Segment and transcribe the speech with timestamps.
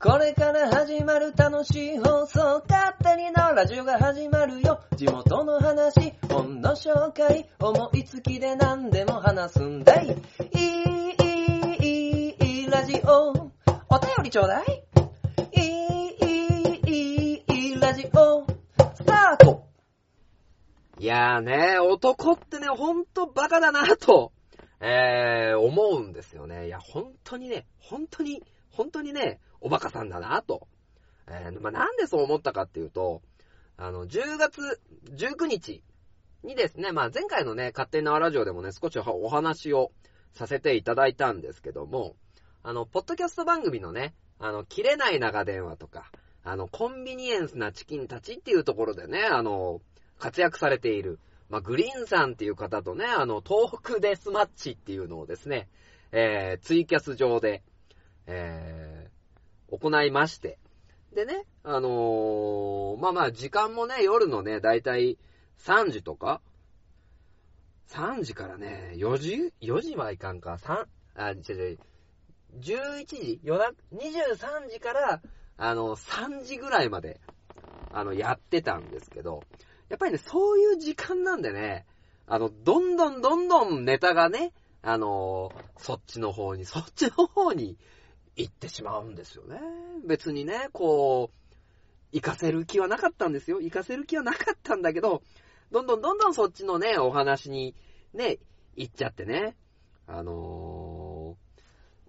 [0.00, 4.80] これから始まる楽しい放送、勝手にのラジオが始まるよ。
[4.94, 10.06] 地元の話、本の紹介、思いつきで何でも話すんだい。
[10.06, 11.16] いい、
[11.82, 13.30] いい、いい、ラジオ。
[13.32, 14.84] お便りちょうだい。
[15.56, 16.16] いい、
[16.86, 18.46] いい、いい、ラジオ。
[18.94, 19.66] スタート
[21.00, 24.30] いやーね、男ってね、ほんとバカだなと、
[24.80, 26.68] えー、思うんですよね。
[26.68, 30.68] いや、本当にね、本当に、本当にね、おバカさんだなと。
[31.26, 33.22] えー、まあ、なんでそう思ったかっていうと、
[33.76, 34.80] あの、10月
[35.14, 35.82] 19日
[36.42, 39.92] にですね、まあ、前回のね、勝手に縄ラジオでもね、少しお話を
[40.32, 42.16] させていただいたんですけども、
[42.62, 46.10] あの、ポッドキャスト番組のね、あの、切れない長電話とか、
[46.44, 49.80] あの、コンビニエンスなチキンたちっていうところでね、あの、
[50.18, 51.18] 活躍されている、
[51.48, 55.68] まあ、グリーンさんっていう方とね、あの、東北デスマッチっていうのをですね、
[56.12, 57.62] えー、ツイキャス上で、
[58.26, 58.87] えー、
[59.70, 60.58] 行いまして、
[61.14, 65.18] でね、あのー、まあまあ、時間もね、夜のね、だいたい
[65.58, 66.40] 3時とか、
[67.88, 71.78] 3時からね、4時 ?4 時はいかんか、3、あ、違う違う、
[72.60, 73.40] 11時？
[73.42, 75.22] 夜中、23時から、
[75.56, 77.20] あの、3時ぐらいまで、
[77.92, 79.42] あの、やってたんですけど、
[79.88, 81.86] やっぱりね、そういう時間なんでね、
[82.26, 87.76] あの、どんどんどんどんネタがね、あのそっちの方に、そっちの方に
[88.38, 89.60] 行ってしまうんですよね。
[90.06, 91.36] 別にね、こう、
[92.12, 93.60] 行かせる気はなかったんですよ。
[93.60, 95.22] 行かせる気はなかったんだけど、
[95.72, 97.74] どんどんどんどんそっちのね、お話に
[98.14, 98.38] ね、
[98.76, 99.56] 行っちゃってね。
[100.06, 101.36] あの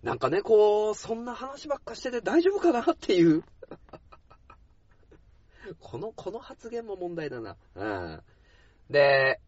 [0.03, 3.43] ー、なんかね、こう、そんな話ばっかしてて大丈夫かなっていう
[5.81, 7.57] この、この発言も問題だな。
[7.75, 8.23] うん。
[8.89, 9.41] で、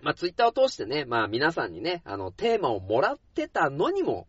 [0.00, 4.28] まあ、ツイッターを通してね、まあ、皆さんにね、あの、テーマをもらってたのにも、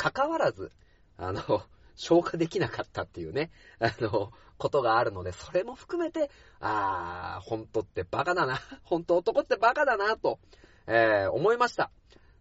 [0.00, 0.72] かかわらず、
[1.18, 1.42] あの、
[1.94, 10.38] 消化できなかったっていうね、 あの、ことがあるので、それも含めて、あー、本当ってバカだな、 本当男ってバカだな、と、
[10.86, 11.90] えー、思いました。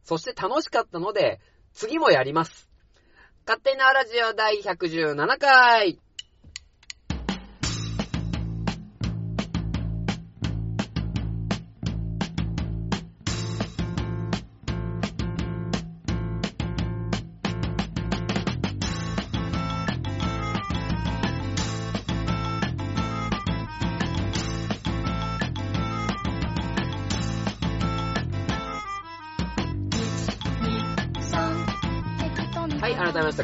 [0.04, 1.42] そして楽しかったので、
[1.74, 2.70] 次もやります。
[3.46, 6.00] 勝手なラジオ第117回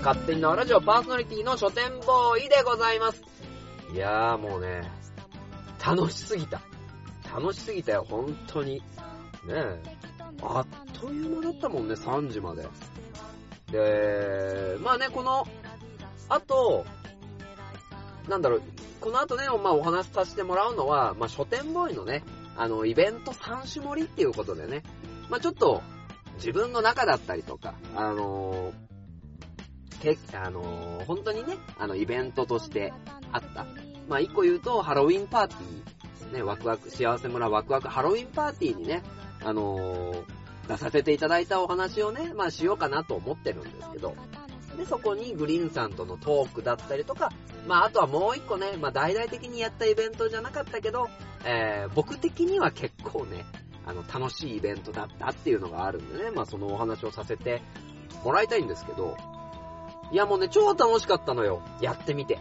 [0.05, 3.23] 勝手にのラジオパーソナリティの書店ボーイでございます。
[3.91, 4.83] いやーもうね、
[5.83, 6.61] 楽しすぎた。
[7.33, 8.75] 楽しすぎたよ、本当に。
[8.75, 8.83] ね
[9.49, 9.81] え。
[10.43, 12.67] あっという間だったもんね、3時まで。
[13.71, 15.47] で、まあね、この、
[16.29, 16.85] あと、
[18.29, 18.61] なんだろう、
[19.01, 22.23] この後ね、まあお話しさせてもらうのは、まあ書店ボーイのね、
[22.55, 24.83] あの、イベント3種盛りっていうことでね、
[25.31, 25.81] まあちょっと、
[26.35, 28.94] 自分の中だったりとか、あのー、
[30.13, 32.93] け、あのー、本当にね、あの、イベントとして
[33.31, 33.65] あった。
[34.07, 39.03] まあ、一個言うと、ハロウィンパーティー、ね、ワクワク、幸せ村ワクワクハロウィンパーティーにね、
[39.43, 40.23] あのー、
[40.67, 44.15] 出させていただいたお話をね、まあ、しようかなと思ってるんですけど、
[44.77, 47.31] で、そこにグリーンさんとのトークだったりとか、
[47.67, 51.09] まあ、あとはもう一個ね、まあ、大々的にやったイベントじゃなかったけど、
[51.45, 53.45] えー、僕的には結構ね、
[53.85, 57.61] あの、楽しいイベントだったっていうのがあるんでね、まあ、そのお話をさせて
[58.23, 59.15] もらいたいんですけど、
[60.11, 61.61] いやもうね、超楽しかったのよ。
[61.81, 62.39] やってみて。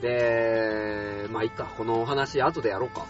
[0.00, 3.06] で、まあいっか、このお話後でやろうか。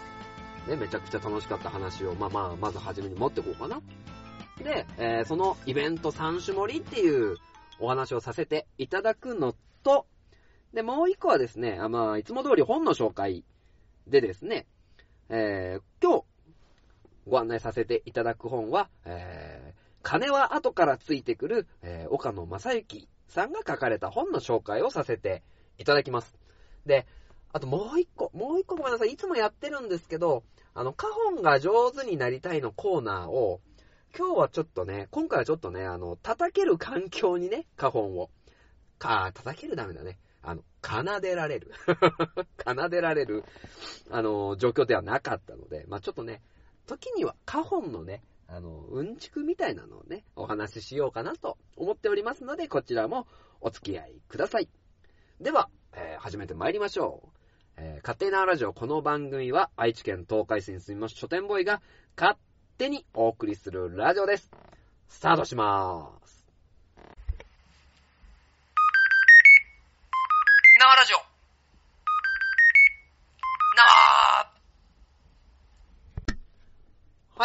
[0.66, 3.80] ね、めちゃくちゃ楽しかった話を、まあまあ、まず初めに持ってこうかな。
[4.62, 7.36] で、えー、そのイベント3種盛りっていう
[7.78, 10.06] お話をさせていただくのと、
[10.74, 13.44] で、もう一個はですね、あまあ、いつも通り本の紹介
[14.06, 14.66] でですね、
[15.30, 16.24] えー、今日
[17.28, 25.42] ご案内させていただく本は、えー、金は後からついてくる、えー、岡野正幸さんが書かれた本の紹介をさせて
[25.78, 26.38] いただきます。
[26.86, 27.06] で、
[27.52, 29.10] あともう一個、もう一個ごめんなさい。
[29.10, 30.42] いつもやってるんですけど、
[30.74, 33.60] あの、カホンが上手になりたいのコーナーを、
[34.16, 38.30] 今日はちょっとね、今回はちょっとね、あの、叩ける環境にね、カホンを。
[38.98, 40.18] か、叩けるダメだね。
[40.42, 41.72] あの、奏でられる。
[42.64, 43.44] 奏でられる、
[44.10, 46.42] あの、状況ではなかったので、まあちょっとね、
[46.86, 53.26] 時にはカホンのね、あの、うんちくみたいなのをね、お話ししようかなと思っておりますので、こちらも
[53.60, 54.68] お付き合いください。
[55.40, 57.28] では、えー、始めて参りましょう。
[57.76, 61.82] えー、勝手なラジオ、この番組は愛知県東海市に住みます書店ボーイが
[62.16, 62.38] 勝
[62.78, 64.50] 手にお送りするラジオです。
[65.08, 66.38] スタートしまーす。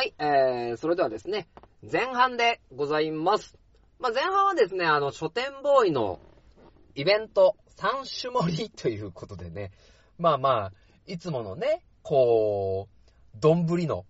[0.03, 1.47] はい、えーそれではですね、
[1.89, 3.55] 前半でございます。
[3.99, 6.19] まあ、前半はですね、あの、書店ボーイの
[6.93, 9.71] イベント、三種盛りということでね、
[10.19, 10.73] まあまあ、
[11.05, 14.05] いつものね、こう、丼の、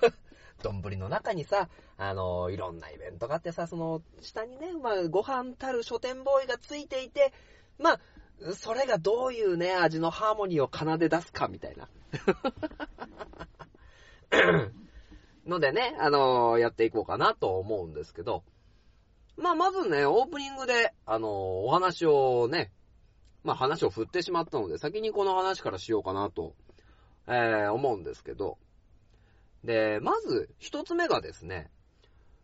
[0.64, 1.68] 丼の中にさ、
[1.98, 7.34] あの、いろんなイベントがあってさ、その、下にね、まあ、ご飯たる書店ボーイがついていて、
[7.78, 8.00] まあ、
[8.54, 11.90] それがどういうね、味のハーモニーを奏で出すか、みたいな。
[15.46, 18.42] のでね、あのやっていこうかなと思うんですけど、
[19.36, 22.72] まあ、まずね、オープニングで、あのお話をね、
[23.44, 26.54] まあ、話を振ってしまったので、先にこの話からしようかなと、
[27.28, 28.58] えー、思うんですけど、
[29.62, 31.70] で、まず、一つ目がですね、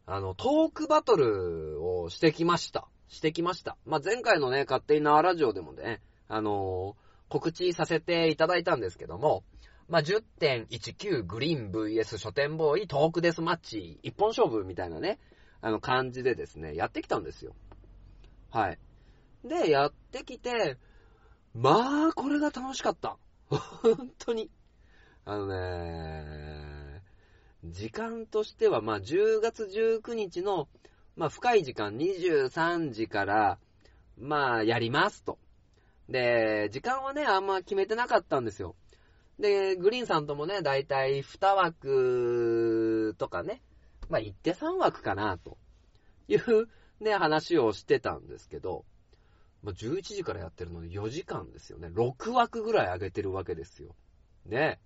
[0.07, 2.89] あの、トークバトルをしてきました。
[3.09, 3.77] してきました。
[3.85, 6.97] まあ、前回のね、勝手に縄ラジオでもね、あの
[7.29, 9.45] 告知させていただいたんですけども、
[9.89, 15.19] まあ、10.19グリーン VS 書店ボーイトークデスマッチ一本勝負みたいなね、
[15.61, 17.55] あの感じでですね、やってきたんですよ。
[18.51, 18.79] はい。
[19.45, 20.77] で、やってきて、
[21.55, 23.19] まあ、これが楽しかった。
[23.51, 24.51] 本当に。
[25.25, 27.03] あのね、
[27.65, 30.69] 時間としては、まあ、10月19日の、
[31.17, 33.59] まあ、深い時間、23時から、
[34.19, 35.39] まあ、やりますと。
[36.09, 38.75] で、時間はね、あんま決めてなかったんですよ。
[39.39, 43.63] で、グリーンさんともね、だいたい2枠とかね、
[44.09, 45.57] まあ、行って3枠かな、と
[46.29, 46.69] いう
[47.01, 48.85] ね、話をしてたんですけど、
[49.63, 51.89] まあ、11時からやってるので4時間ですよね。
[51.89, 53.95] 6枠ぐらい上げてるわけですよ。
[54.47, 54.81] ね。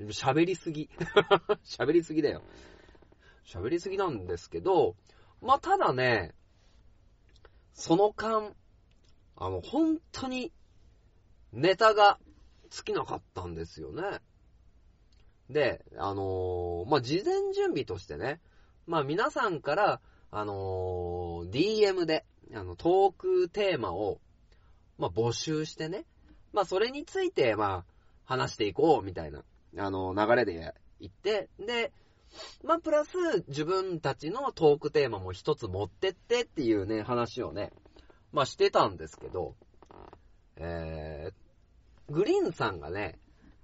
[0.00, 0.90] 喋りすぎ。
[1.64, 2.42] 喋りすぎだよ。
[3.44, 4.96] 喋りすぎなんですけど、
[5.40, 6.34] まあ、ただね、
[7.72, 8.52] その間、
[9.36, 10.52] あの、本当に、
[11.52, 12.18] ネタが
[12.70, 14.20] 尽きなかったんですよね。
[15.50, 18.40] で、あのーまあ、事前準備としてね、
[18.86, 22.24] まあ、皆さんから、あのー DM で、
[22.54, 24.20] あの、トークテーマを、
[24.98, 26.04] まあ、募集してね、
[26.52, 27.84] まあ、それについて、まあ、
[28.24, 29.44] 話していこう、みたいな、
[29.78, 31.92] あの流れで行って、で、
[32.64, 33.10] まあ、プラス、
[33.48, 37.72] 自分たちのトークテーマも一つ持ってってっていうね、話をね、
[38.32, 39.54] まあ、してたんですけど、
[40.56, 41.45] えー、
[42.08, 43.18] グリーンさんがね、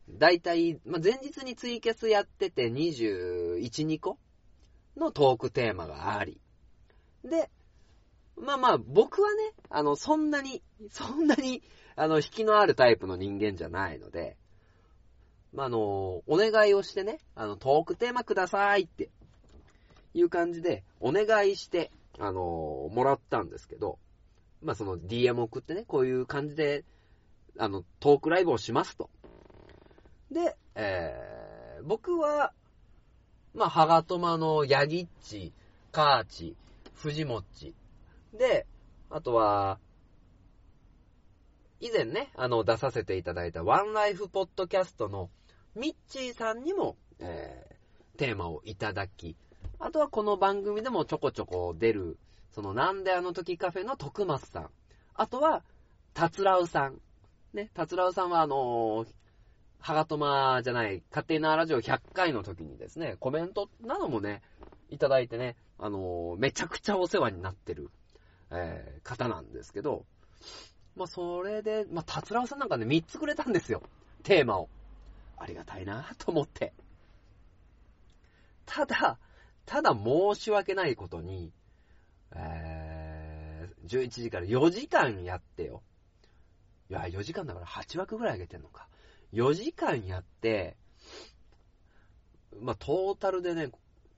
[0.09, 4.19] だいたい、まあ、前日にツイキャスやってて21、2個
[4.97, 6.41] のトークテーマがあり。
[7.25, 7.51] で、
[8.37, 11.63] まあまあ、僕はね、あの、そんなに、そんなに、
[11.95, 14.37] あの、引きのあるタイプの人間じゃないので、
[15.53, 19.11] まあ、あの、お願いをしてね、あの、トークテーマくださいって、
[20.15, 23.99] いう感じで、お願いして、あの、もらったんですけど、
[24.63, 26.85] まあ、その DM 送ってね、こういう感じで、
[27.59, 29.11] あの、トークライブをしますと。
[30.31, 32.53] で、えー、僕は、
[33.55, 35.53] まあ、ハガトマのヤギッチ、
[35.91, 36.57] カーチ、
[36.95, 37.75] 藤もっち。
[38.33, 38.67] で、
[39.11, 39.79] あとは、
[41.81, 45.31] 以前ね、あの、出させていただいたワンライフポッドキャストの
[45.75, 49.37] ミッチーさんにも、えー、テーマをいただき、
[49.79, 52.19] あとはこの番組でもちょこちょこ出る、
[52.51, 54.71] そのなんであの時カフェの徳松さん。
[55.15, 55.65] あとは、
[56.15, 57.01] たつらうさん。
[57.55, 59.07] ね、たつらうさんはあのー、
[59.79, 64.43] はがとまじゃない、勝手なラジオ100回の時にですね、コメントなどもね、
[64.89, 67.91] いただいてね、あのー、めちゃくちゃお世話になってる、
[68.51, 70.07] えー、方なんですけど、
[70.97, 73.83] まあ、それで、まあ、たつらうさんなんかね、3つくれたんですよ。
[74.23, 74.69] テーマを。
[75.37, 76.73] ありがたいなと思って。
[78.65, 79.19] ただ、
[79.67, 81.53] ただ申し訳ないことに、
[82.35, 85.83] えー、11時から4時間やってよ。
[86.93, 88.87] いや、4時間だから8枠ぐらいあげてんのか。
[89.33, 90.77] 4時間やって、
[92.61, 93.71] まあ、トータルでね、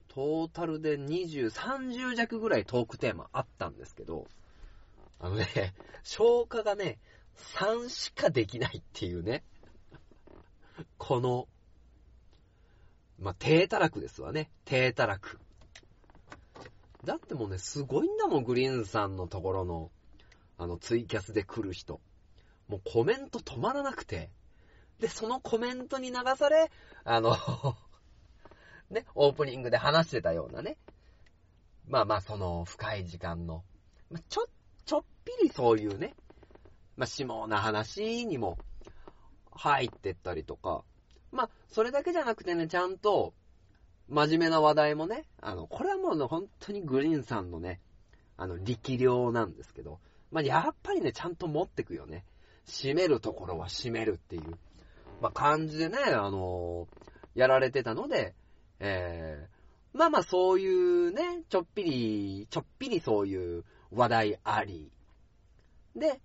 [0.09, 4.27] トータルで20、30弱ぐらいトークテーマあったんですけど、
[5.21, 5.47] あのね、
[6.03, 6.99] 消化がね、
[7.57, 9.45] 3しかできないっていうね。
[10.99, 11.47] この、
[13.21, 14.51] まあ、低たらくですわね。
[14.65, 15.39] 低たらく。
[17.05, 19.93] だってもうね、すごいんだもん、グリーンさんのところの、
[20.59, 22.01] あの、ツイキャスで来る人。
[22.69, 24.31] もうコメント止まらなくて。
[24.99, 26.71] で、そのコメントに流され、
[27.05, 27.37] あの、
[28.91, 30.77] ね、オープニングで話してたようなね。
[31.87, 33.65] まあまあ、その深い時間の、
[34.11, 34.47] まあ、ちょ、
[34.87, 36.15] ちょっぴりそういうね、
[36.97, 38.59] まあ、下な話にも
[39.53, 40.85] 入ってったりとか、
[41.33, 43.35] まあ、それだけじゃなくてね、ちゃんと、
[44.09, 47.81] 真面目な話題もね、あの、これはもうね、本当にグリーンさんのね、
[48.37, 49.99] あの、力量なんですけど、
[50.31, 52.25] まあ、やっぱりね、ちゃんと持ってくよね。
[52.67, 54.59] 締めるところは締めるっていう、
[55.21, 56.89] まあ、感じでね、あの
[57.35, 58.35] やられてたので、
[58.81, 59.49] え
[59.95, 64.91] まあまあそういうね、ちょっぴり、ちょっぴりそういう話題あり。
[65.95, 66.21] で、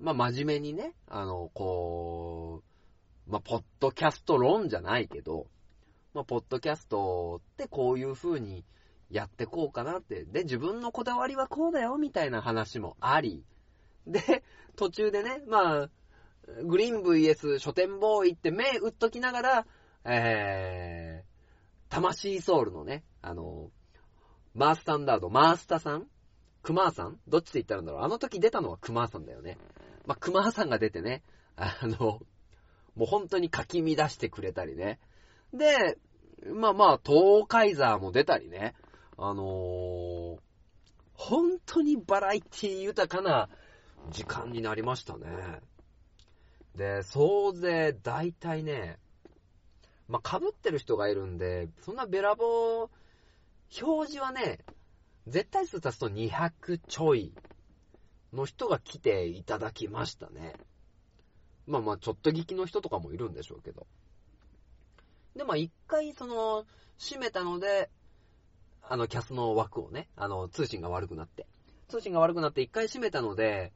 [0.00, 2.62] まあ真面目にね、あの、こ
[3.28, 5.46] う、まあポッドキャスト論じゃないけど、
[6.14, 8.64] まあポッドキャストってこういう風に
[9.10, 10.24] やってこうかなって。
[10.24, 13.44] で、自分のこだわりはこうだよ、みたいな話もあり。
[14.06, 14.42] で、
[14.76, 15.90] 途中でね、まあ、
[16.64, 19.66] グリーン VS 書店ボーイって目打っときながら、
[20.04, 23.70] えー、魂ソウルのね、あの、
[24.54, 26.06] マースタンダード、マースタさん
[26.62, 29.58] クマーさんどっちで言ったらんだろうあの時出たのはクマーさんだよね。
[30.06, 31.22] まあ、クマーさんが出てね、
[31.56, 32.20] あの、
[32.94, 35.00] もう本当にかき乱してくれたりね。
[35.52, 35.98] で、
[36.52, 38.74] まあまあ、東海ザーも出たりね。
[39.18, 40.38] あのー、
[41.14, 43.48] 本当にバラエティ豊かな
[44.10, 45.60] 時間になりましたね。
[46.74, 48.98] で、総勢大体ね、
[50.08, 52.44] まあ、被ってる人がいるんで、そんなべらぼ
[52.84, 52.90] う、
[53.82, 54.58] 表示はね、
[55.26, 57.32] 絶対数足すと200ちょい
[58.32, 60.54] の人が来ていただきましたね。
[61.66, 63.86] まあまあ、ちょっと聞きの人とかもいるんでしょうけど。
[65.36, 66.66] で、まあ一回その、
[66.98, 67.90] 閉めたので、
[68.82, 71.46] あの、キャスの枠をね、あの、通信が悪くなって。
[71.88, 73.72] 通信が悪くなって一回閉めたので、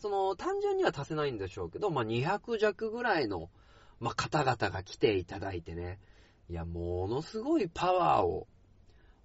[0.00, 3.50] その、単純には足せないんでしょうけど、まあ、200弱ぐらいの、
[4.00, 5.98] まあ、方々が来ていただいてね、
[6.48, 8.48] いや、ものすごいパワーを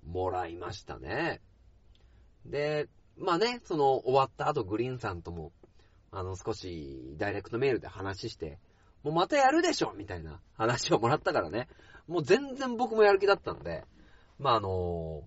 [0.06, 1.42] もらいましたね。
[2.46, 5.54] で、まあね、その、終わった後、グリーンさんとも、
[6.12, 8.60] あの、少し、ダイレクトメールで話して、
[9.04, 11.68] もうまたやるでしょみたいな話をもらったからね。
[12.08, 13.84] もう全然僕もやる気だったんで、
[14.40, 15.24] まあ、あの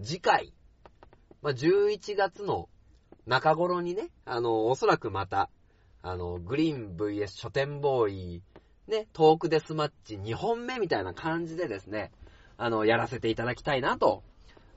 [0.00, 0.52] ー、次回、
[1.42, 2.68] まあ、11月の
[3.26, 5.50] 中頃にね、あの、おそらくまた、
[6.02, 8.42] あの、グリーン VS 書店ボーイ、
[8.88, 12.10] ね、トークデスマッチ2本目みたいな感じでですね、
[12.56, 14.22] あの、やらせていただきたいなと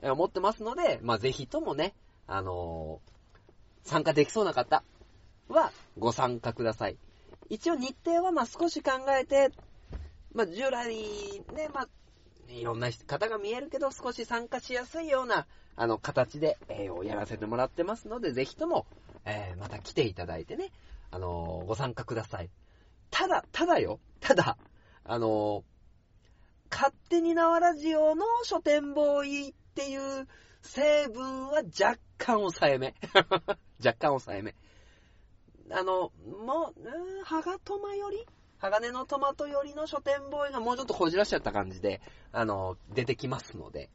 [0.02, 1.94] 思ってますので、まあ、ぜひともね、
[2.26, 4.82] あのー、参加できそうな方
[5.48, 6.96] はご参加ください。
[7.48, 9.50] 一応日程はま、少し考えて、
[10.32, 10.94] まあ、従来、
[11.54, 11.88] ね、まあ、
[12.48, 15.46] いろんな方が見えるけど少し参加しやすいような、
[15.76, 18.86] あの、形で、えー、やらせてもらってますので、ぜひとも、
[19.24, 20.70] えー、また来ていただいてね、
[21.10, 22.50] あのー、ご参加ください。
[23.10, 24.56] ただ、ただよ、ただ、
[25.06, 25.64] あの
[26.70, 30.26] 勝手に縄ラジオの書店ボーイっていう
[30.62, 32.94] 成分は若干抑えめ。
[33.84, 34.54] 若干抑えめ。
[35.70, 36.10] あの、
[36.44, 38.26] もう、うん、ハガトマより
[38.64, 42.00] 鋼のトマトよりの書店ボーイがもうちょっとこじらしちゃった感じで、
[42.32, 43.90] あの、出てきますので、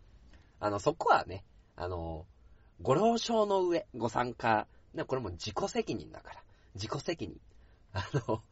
[0.60, 1.44] あの、そこはね、
[1.76, 2.26] あの、
[2.82, 6.44] ご了承の上、ご参加、ねこれも自己責任だから。
[6.76, 7.40] 自己責任。
[7.94, 8.44] あの、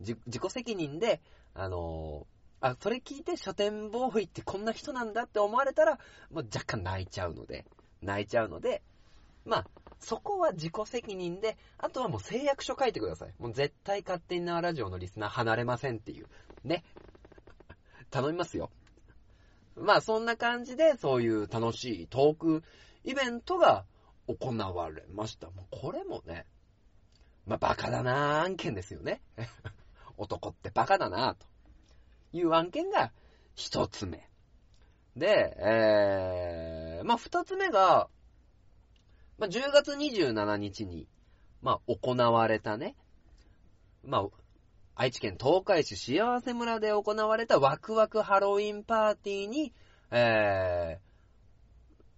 [0.00, 1.20] 自己責任で、
[1.54, 2.26] あの、
[2.60, 5.98] あ、それ聞いて書店ボーイってこんな人なんだって思われたら、
[6.30, 7.66] もう若干泣いちゃうので、
[8.00, 8.80] 泣いちゃうので、
[9.44, 9.66] まあ、
[10.00, 13.34] そこは自己責任で、あとはもう誓約書書いてください。
[13.38, 16.26] もう絶対勝手に縄ラジオのリスナー離れませんっていう。
[16.64, 16.84] ね。
[18.10, 18.70] 頼みますよ。
[19.76, 22.64] まあそんな感じで、そういう楽しいトーク
[23.04, 23.84] イベントが
[24.26, 25.50] 行われました。
[25.50, 26.46] もうこれもね、
[27.46, 29.20] まあバカだな案件ですよね。
[30.16, 31.46] 男ってバカだなと
[32.32, 33.12] いう案件が
[33.54, 34.28] 一つ目。
[35.16, 38.08] で、えー、まあ二つ目が、
[39.38, 41.06] まあ、10月27日に、
[41.62, 42.96] まあ、行われたね、
[44.04, 44.28] まあ、
[44.96, 49.72] 愛知県東海市幸せ村で行われたワクワクハロウィンパーティーに、
[50.10, 50.98] え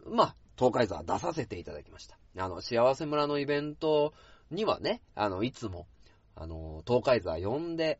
[0.06, 2.18] ー、まあ、東海座出させていただきました。
[2.38, 4.14] あの、幸せ村のイベント
[4.50, 5.86] にはね、あの、いつも、
[6.34, 7.98] あの、東海座呼んで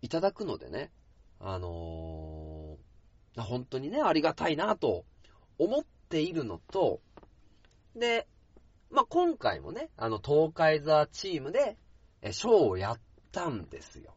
[0.00, 0.92] いただくのでね、
[1.40, 5.04] あのー、本当にね、ありがたいなと
[5.58, 7.00] 思っているのと、
[7.96, 8.28] で、
[8.90, 11.76] まあ、今回もね、あの、東海座チームで、
[12.22, 13.00] え、ショーをやっ
[13.32, 14.14] たんですよ。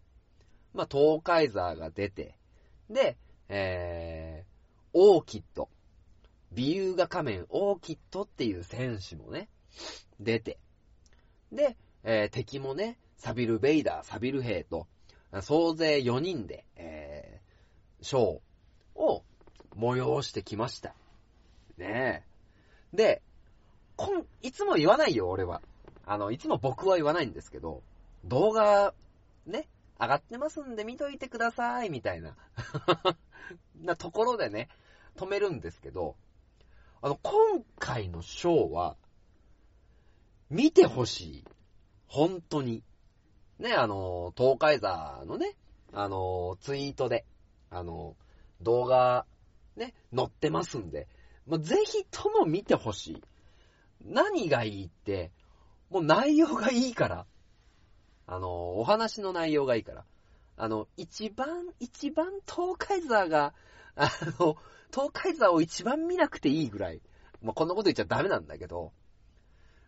[0.74, 2.38] まあ、東海座が出て、
[2.90, 3.18] で、
[3.48, 5.70] えー、オーキッド、
[6.52, 9.50] 美優画仮面オーキッドっていう選手もね、
[10.20, 10.60] 出て、
[11.52, 14.88] で、えー、敵もね、サビル・ベイダー、サビル兵と、
[15.42, 19.24] 総勢4人で、えー、ショーを
[19.76, 20.96] 催してきました。
[21.78, 22.24] ね
[22.94, 22.96] え。
[22.96, 23.22] で、
[24.00, 25.62] こん、いつも言わないよ、俺は。
[26.06, 27.84] あの、いつも僕は言わないんですけど、
[28.24, 28.94] 動画、
[29.46, 29.68] ね、
[30.00, 32.38] 上がってますんで見といてください、みたいな。
[33.84, 34.70] なところでね、
[35.18, 36.16] 止めるんですけど、
[37.02, 38.96] あの、今回のショーは、
[40.50, 41.46] 見てほしい。
[42.08, 42.84] 本当に。
[43.58, 45.58] ね、あの、東海座のね、
[45.92, 47.26] あの、ツイートで、
[47.70, 48.16] あの、
[48.62, 49.26] 動画、
[49.76, 51.10] ね、載ってますんで、
[51.46, 53.24] まあ、ぜひとも見てほしい。
[54.04, 55.32] 何がいいって、
[55.90, 57.26] もう内容がいいから。
[58.28, 60.06] あの、お話の内容がいいから。
[60.58, 63.54] あの、一番、一番東海座が、
[63.96, 64.58] あの、
[64.92, 67.02] 東海座を一番見なくていいぐらい。
[67.42, 68.92] まあ、こんなこと言っちゃダメなんだけど、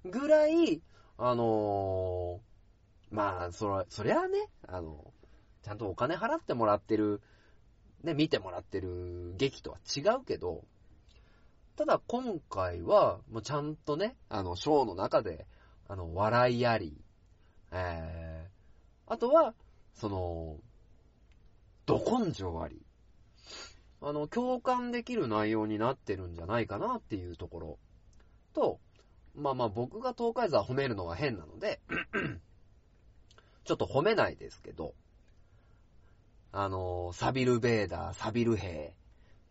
[0.06, 0.82] ぐらい、
[1.18, 5.14] あのーまあ、そら、そりゃね、あの、
[5.64, 7.22] ちゃんとお金払ってもらってる、
[8.04, 10.64] ね、見てもらってる劇とは違うけど、
[11.76, 15.48] ただ今回は、もうちゃんとね、あの、ショーの中で、
[15.88, 17.02] あの、笑いあり、
[17.72, 19.54] えー、あとは、
[19.94, 20.58] その、
[21.86, 22.82] ど根性あり、
[24.02, 27.80] あの、共感できる内容になってるんじゃないかなっていうところ。
[28.54, 28.80] と、
[29.36, 31.80] まあまあ僕が東海座褒めるのは変なので、
[33.64, 34.94] ちょっと褒めないですけど、
[36.52, 38.94] あの、サビルベーダー、サビル兵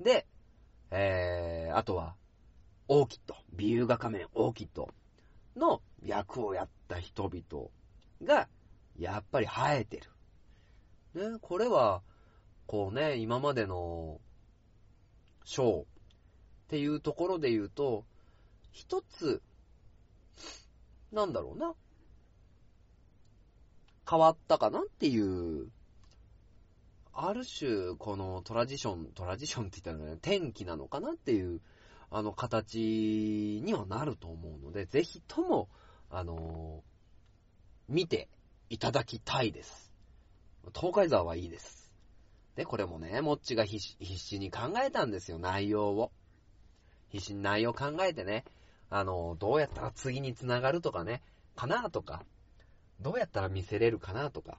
[0.01, 0.27] で、
[0.91, 2.15] えー、あとは、
[2.89, 4.89] オーキッド、美優画仮面オーキッド。
[5.57, 7.69] の役をやった人々
[8.23, 8.49] が、
[8.99, 10.01] やっぱり生えて
[11.15, 11.31] る。
[11.33, 12.03] ね、これは、
[12.67, 14.21] こうね、今までの、
[15.45, 15.85] ショーっ
[16.69, 18.05] ていうところで言うと、
[18.73, 19.43] 一つ、
[21.13, 21.75] なんだろうな、
[24.09, 25.69] 変わったかなっていう、
[27.29, 31.61] ある種、このトラジション、トラジションって言ったらね、転機なのかなっていう、
[32.11, 35.69] あの、形にはなると思うので、ぜひとも、
[36.13, 36.83] あの
[37.89, 38.29] 見て
[38.69, 39.93] いただきたいです。
[40.75, 41.93] 東海沢はいいです。
[42.57, 46.13] で、これもね、もっちが必死に考えたんですよ、内容を。
[47.11, 48.45] 必死に内容考えてね、
[48.89, 51.23] あの、どうやったら次につながるとかね、
[51.55, 52.25] かなとか、
[53.01, 54.59] どうやったら見せれるかなとか、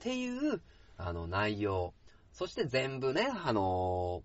[0.00, 0.60] っていう、
[0.96, 1.94] あの、内容。
[2.32, 4.22] そして全部ね、あの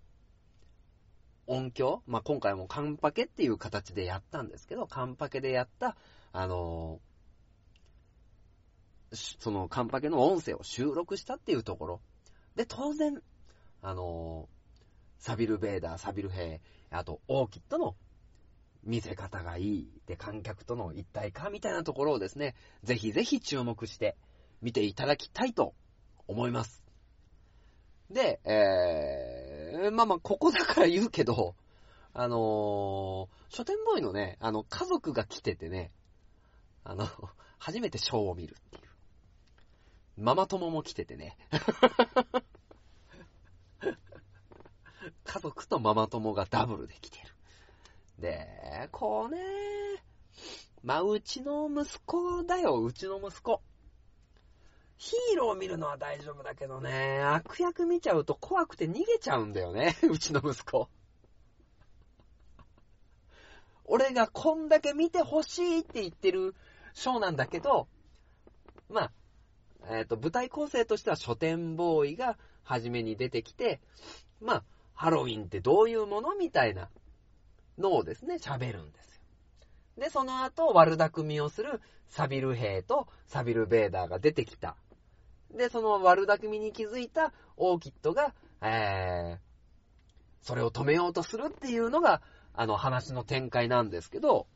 [1.46, 5.96] 音響、まあ、今回もカンパケっていう形でやったんですけど、カンパケでやった、
[6.32, 7.00] あの
[9.12, 12.00] しそのカンパケの音声を収録したっていうところ。
[12.54, 13.20] で、当然、
[13.82, 14.48] あの
[15.18, 17.94] サビルベーダー、サビル兵、あと、オーキッドの
[18.82, 19.88] 見せ方がいい。
[20.06, 24.16] で、観客との一体化みたいなところをですね、ぜひぜひ注目して
[24.62, 25.74] 見ていただきたいと
[26.30, 26.82] 思います。
[28.08, 31.54] で、えー、まあまあ、ここだから言うけど、
[32.12, 35.90] あのー書店ボーイのね、あの、家族が来ててね、
[36.84, 37.04] あの、
[37.58, 38.82] 初めてショーを見るっていう。
[40.16, 41.36] ママ友も来ててね。
[45.24, 47.34] 家族とママ友がダブルで来てる。
[48.18, 49.40] で、こうね、
[50.82, 53.60] まあ、うちの息子だよ、うちの息子。
[55.00, 60.90] ヒーロー見るのは大丈夫だけどね、悪役見ちゃうと怖くて逃げちゃうんだよね、 うちの息子。
[63.86, 66.54] 俺がこんだけ見てほしいって言ってる
[66.92, 67.88] ショーなんだけど、
[68.90, 69.12] まあ、
[69.96, 73.80] えっ、と、舞台構成としては書店ボーイが初めに出てきて、
[74.38, 76.90] まあ、ハロウィンってどういうものみたいな
[77.78, 79.22] のをですね、喋るんですよ。
[79.96, 84.76] で、その後、悪巧みをするサビル兵とサビルベーダーが出てきた。
[85.56, 89.38] で、その悪巧みに気づいたオーキッドが、えー、
[90.40, 92.22] それを止めようとするっていうのが、
[92.54, 94.46] あの話の展開なんですけど、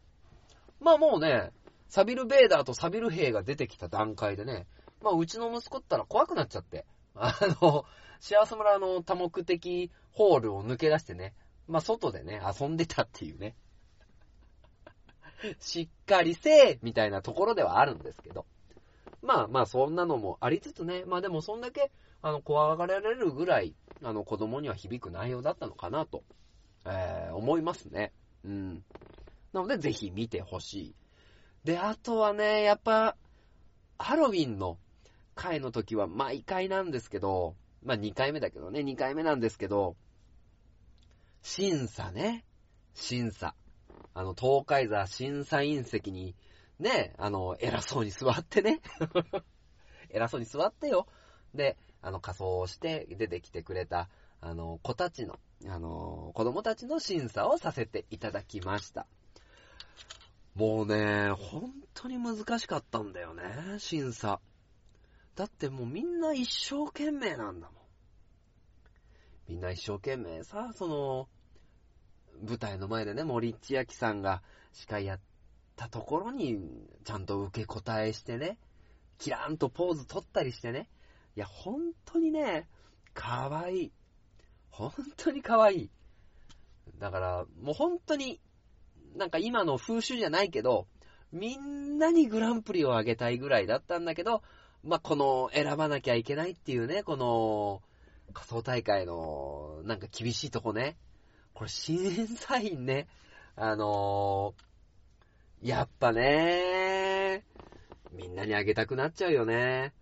[0.80, 1.52] まあもうね、
[1.88, 4.66] サビルベーダーとサビル兵が出てきた段階でね、
[5.02, 7.84] まあうちの息子ったら怖くなっちゃって、あの、
[8.20, 11.34] 幸せ村の多目的ホールを抜け出してね、
[11.68, 13.54] まあ外でね、遊んでたっていうね。
[15.60, 18.46] しっかりせえみたいなところではあるんですけど。
[19.24, 26.22] まあまあそんなのもありつつね、まあでもそんだけ、あの、怖がられるぐらい、あの、子供には響く内容だったのかなと、
[26.84, 28.12] えー、思いますね。
[28.44, 28.84] うん。
[29.54, 30.94] なのでぜひ見てほしい。
[31.64, 33.16] で、あとはね、やっぱ、
[33.98, 34.78] ハロウィンの
[35.34, 39.96] 回の時は毎回なんですけど、まあ2回目だけどね、2回目なんですけど、
[41.42, 42.44] 審査ね。
[42.94, 43.54] 審査。
[44.12, 46.34] あの、東海座審査員席に、
[46.78, 48.80] ね、あの、偉そうに座ってね。
[50.10, 51.06] 偉そうに座ってよ。
[51.54, 54.08] で、あの、仮装をして出てきてくれた、
[54.40, 59.06] あの、子たちの、あの、子供たちの審査をさせていただきました。
[60.54, 64.40] もうね、本当に難しかったんだよね、審査。
[65.36, 67.84] だってもうみんな一生懸命なんだもん。
[69.48, 71.28] みんな一生懸命さ、その、
[72.42, 75.33] 舞台の前でね、森千秋さんが司会やって
[75.76, 76.58] たところに、
[77.04, 78.58] ちゃんと受け答えしてね、
[79.18, 80.88] キラーンとポーズ取ったりしてね、
[81.36, 82.68] いや、本当にね、
[83.12, 83.92] 可愛いい。
[84.70, 85.90] 本当に可愛い。
[86.98, 88.40] だから、もう本当に、
[89.16, 90.86] なんか今の風習じゃないけど、
[91.32, 94.42] みんなにグランプリをあげたいぐらいだったんだけど、
[94.82, 97.82] まあ、この選ばなきゃいけないっていうね、この
[98.32, 100.96] 仮想大会のなんか厳しいとこね。
[101.54, 103.06] これ審査員ね、
[103.56, 104.62] あのー、
[105.64, 107.42] やっぱね、
[108.12, 109.94] みんなにあげたくなっちゃうよね。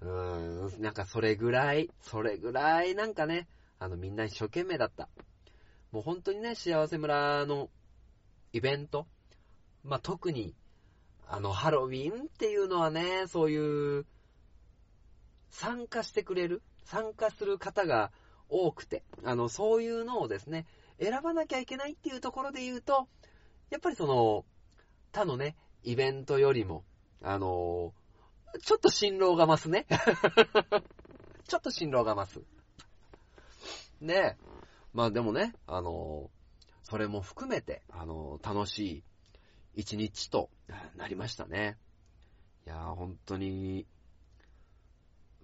[0.00, 3.46] うーん、なんかそれぐらい、それぐらいなんかね、
[3.78, 5.08] あのみんな一生懸命だった。
[5.92, 7.70] もう本当にね、幸せ村の
[8.52, 9.06] イベント、
[9.84, 10.56] まあ、特に、
[11.28, 14.06] あの、ハロウィンっていうのはね、そういう、
[15.50, 18.10] 参加してくれる、参加する方が
[18.48, 20.66] 多くて、あの、そういうのをですね、
[20.98, 23.06] 選ばなきゃいけないっていうところで言うと、
[23.70, 24.44] やっぱりその、
[25.14, 26.84] 他のね、イベントよりも、
[27.22, 27.94] あの
[28.64, 29.86] ちょっと辛労が増すね。
[31.46, 32.42] ちょっと辛労が増す。
[34.00, 34.36] ねえ。
[34.92, 36.32] まあでもね、あの
[36.82, 39.04] それも含めて、あの楽しい
[39.76, 40.50] 一日と
[40.96, 41.78] なりましたね。
[42.66, 43.86] いやー、本当に、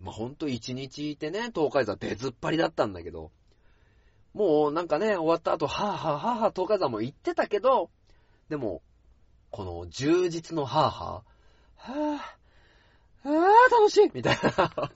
[0.01, 3.31] まあ本当一日いてね、東海山出ずっぱりだったんだけど、
[4.35, 7.89] もうなんかね、終わった後、はぁはぁはぁはぁ東海山も行ってたけど、
[8.49, 8.83] でも、
[9.51, 12.41] この充実のはぁはぁ、はぁ、
[13.25, 13.31] あー
[13.71, 14.93] 楽しいみたいな。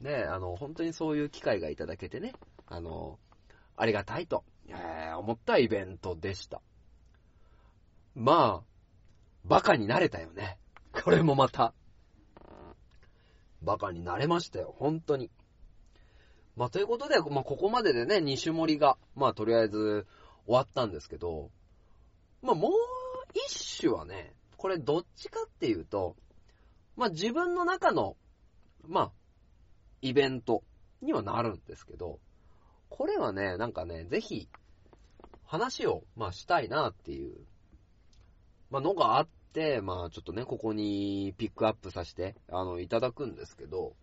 [0.00, 2.32] ねあの、本当にそういう機会がいただけてね、
[2.66, 3.18] あの、
[3.76, 6.62] ありがたいと、えー思ったイベントでした。
[8.14, 8.68] まあ、
[9.44, 10.58] バカになれたよね。
[10.92, 11.74] これもまた。
[13.62, 15.30] バカになれましたよ、本当に。
[16.56, 20.06] まあ、ということで、まあ、ここまででね、2種盛りが、まあ、とりあえず
[20.46, 21.50] 終わったんですけど、
[22.42, 22.72] まあ、もう
[23.48, 26.16] 一種はね、これどっちかっていうと、
[26.96, 28.16] まあ、自分の中の、
[28.86, 29.12] まあ、
[30.02, 30.62] イベント
[31.00, 32.18] にはなるんですけど、
[32.88, 34.48] これはね、なんかね、ぜひ、
[35.44, 37.36] 話を、まあ、したいなっていう、
[38.70, 43.94] まあ、のがあって、まあ、ちょっとね、ここにピックアップさせて、あの、いただくんですけど、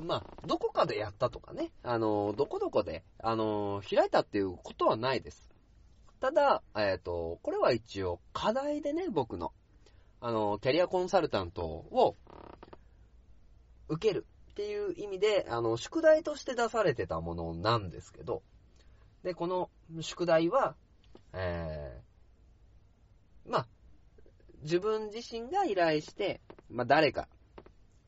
[0.00, 5.50] まあ、どこかでやったとかね、あの、どこどこで、あの、開いたっていうことはないです。
[6.20, 9.52] ただ、えっ、と、これは一応、課題でね、僕の、
[10.20, 12.16] あの、キャリアコンサルタントを
[13.88, 18.42] 受けるっていう意味で、あの、宿題として出されてたものなんですけど、
[19.22, 20.76] で、この宿題は、
[21.32, 23.66] えー、まあ、
[24.62, 27.28] 自分自身が依頼して、まあ、誰か、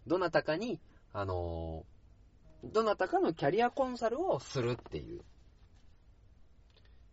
[0.07, 0.81] どなたかに、
[1.13, 1.93] あのー
[2.65, 5.23] どなたかのキャリアコンサルをするっていう、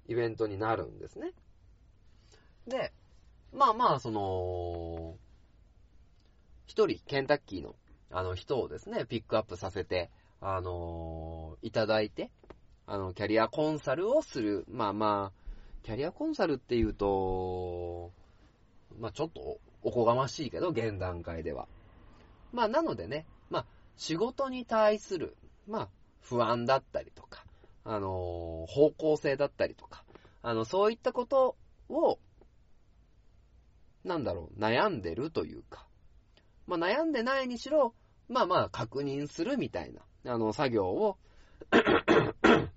[0.08, 1.32] イベントになるんですね。
[2.68, 2.94] で、
[3.52, 5.18] まあまあ、その、
[6.68, 7.76] 一人、ケンタッキーの、
[8.12, 12.30] あの人をですね、ピックアップさせて、あのーいただいて、
[12.86, 14.66] あの、キャリアコンサルをする。
[14.70, 15.40] まあまあ、
[15.84, 18.12] キャリアコンサルっていうと、
[19.00, 21.68] まあちょっとおこがましいけど、現段階では。
[22.52, 23.26] まあなのでね、
[24.00, 25.36] 仕事に対する、
[25.68, 25.90] まあ
[26.22, 27.44] 不安だったりとか、
[27.84, 30.06] あのー方向性だったりとか、
[30.42, 31.58] あの、そういったこと
[31.90, 32.18] を、
[34.06, 35.86] なんだろう、悩んでるというか、
[36.66, 37.94] まあ悩んでないにしろ、
[38.30, 41.18] まあまあ確認するみたいな、あの、作業を、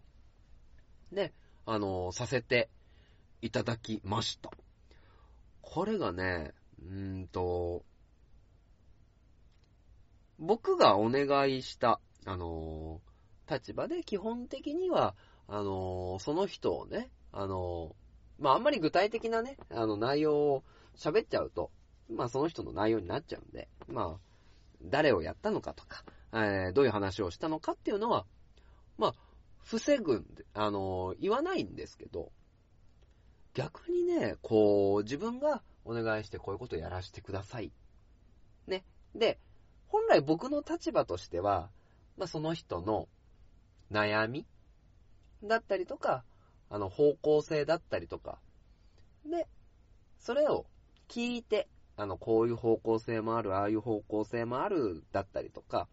[1.13, 1.33] ね、
[1.67, 2.69] あの、させて
[3.43, 4.51] いただきました。
[5.61, 7.85] これがね、うーんと、
[10.43, 13.01] 僕がお願いした、あの、
[13.49, 15.15] 立場で基本的には、
[15.47, 17.95] あの、その人をね、あの、
[18.41, 20.65] まあ、あんまり具体的なね、あの、内容を
[20.97, 21.71] 喋っちゃうと、
[22.11, 24.21] まあ、その人の内容になっちゃうんで、まあ、
[24.83, 28.27] 誰をやったのかとか、えーどういう話をしたのかっていうのは、
[28.99, 29.15] まあ、
[29.61, 32.33] 防ぐんで、あの、言わないんですけど、
[33.55, 37.71] 逆にね、こう、自分がお願いしてこういうことやらせてください。
[38.67, 38.85] ね。
[39.15, 39.39] で、
[39.93, 41.69] 本来僕の立場としては、
[42.17, 43.09] まあ、その人の
[43.91, 44.47] 悩み
[45.45, 46.25] だったりとか、
[46.71, 48.39] あの、方向性だったりとか、
[49.27, 49.47] で、
[50.19, 50.65] それを
[51.09, 55.89] 聞いて、あの、こういう方向性もある、ああいう方向性もある、だったりとか、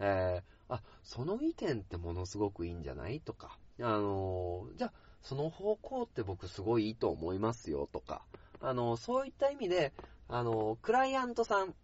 [0.00, 8.22] えー、あ、その意見ってものすごくいいんじゃないとか、あのーじゃあ、その方向って僕すごいいいと思いますよとか、
[8.60, 9.94] あのーそういった意味で、
[10.28, 11.74] あのークライアントさん、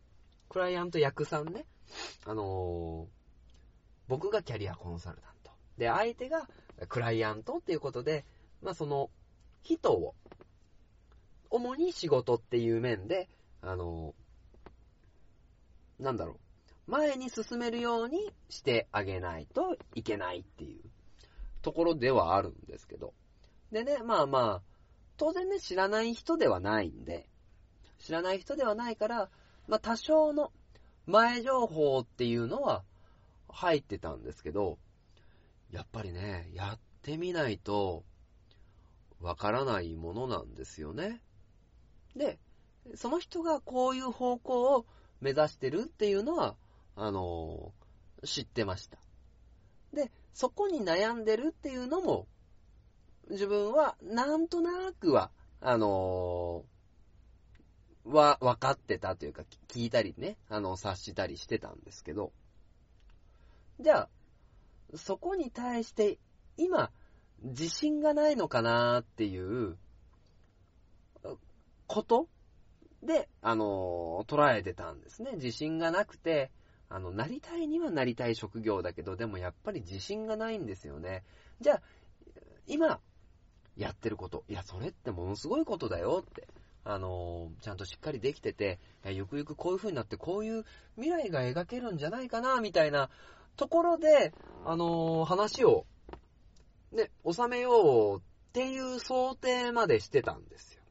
[0.48, 1.64] クライアント役さんね、
[2.24, 3.16] あのー
[4.08, 5.50] 僕がキャリアコンサルタント。
[5.78, 6.48] で、相手が
[6.88, 8.24] クライアントっていうことで、
[8.62, 9.10] まあ、その
[9.62, 10.14] 人を、
[11.50, 13.28] 主に仕事っていう面で、
[13.62, 14.14] あの
[15.98, 16.38] なんだろ
[16.86, 20.80] う、前に進めるようにしてあげないといけないっていう
[21.62, 23.12] ところではあるんですけど。
[23.72, 24.62] でね、まあまあ、
[25.16, 27.28] 当然ね、知らない人ではないんで、
[27.98, 29.30] 知らない人ではないから、
[29.68, 30.52] まあ多少の
[31.06, 32.82] 前情報っていうのは
[33.48, 34.78] 入ってたんですけど、
[35.70, 38.04] やっぱりね、やってみないと
[39.20, 41.22] わからないものなんですよね。
[42.14, 42.38] で、
[42.94, 44.86] その人がこういう方向を
[45.20, 46.56] 目指してるっていうのは、
[46.94, 47.86] あのー
[48.24, 48.96] 知ってました。
[49.92, 52.26] で、そこに悩んでるっていうのも、
[53.30, 56.75] 自分はなんとなくは、あのー
[58.06, 62.32] は、分かってたというか、聞いたりね、あの、察したりしてたんですけど、
[63.80, 64.08] じゃあ、
[64.96, 66.18] そこに対して、
[66.56, 66.90] 今、
[67.42, 69.76] 自信がないのかなっていう、
[71.86, 72.28] こと
[73.02, 75.32] で、あの、捉えてたんですね。
[75.34, 76.50] 自信がなくて、
[76.88, 81.24] あの、なりたいにはなりたい職業だけど、でもやっぱり自信がないんですよね。
[81.60, 81.82] じゃあ、
[82.66, 83.00] 今、
[83.76, 86.48] やってること、いや、それってものすごいことだよって。
[86.88, 93.10] あのちゃんとしっかりできてて、ゆくゆくこういう風になって、こういう未来が描けるんじゃないかな、みたいな
[93.56, 94.32] ところで、
[94.64, 95.84] あの話を、
[96.92, 98.22] ね、収めようっ
[98.52, 100.82] ていう想定までしてたんですよ。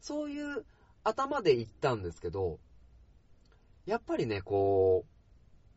[0.00, 0.66] そういう
[1.04, 2.58] 頭で言ったんですけど、
[3.86, 5.06] やっぱりね、こ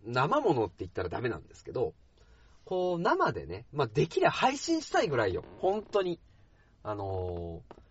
[0.06, 1.94] う、生ものって言ったらダメなんですけど、
[2.66, 5.46] こう、生でね、まあ、できりゃ配信したいぐらいよ。
[5.60, 6.20] 本当に。
[6.84, 7.87] あのー、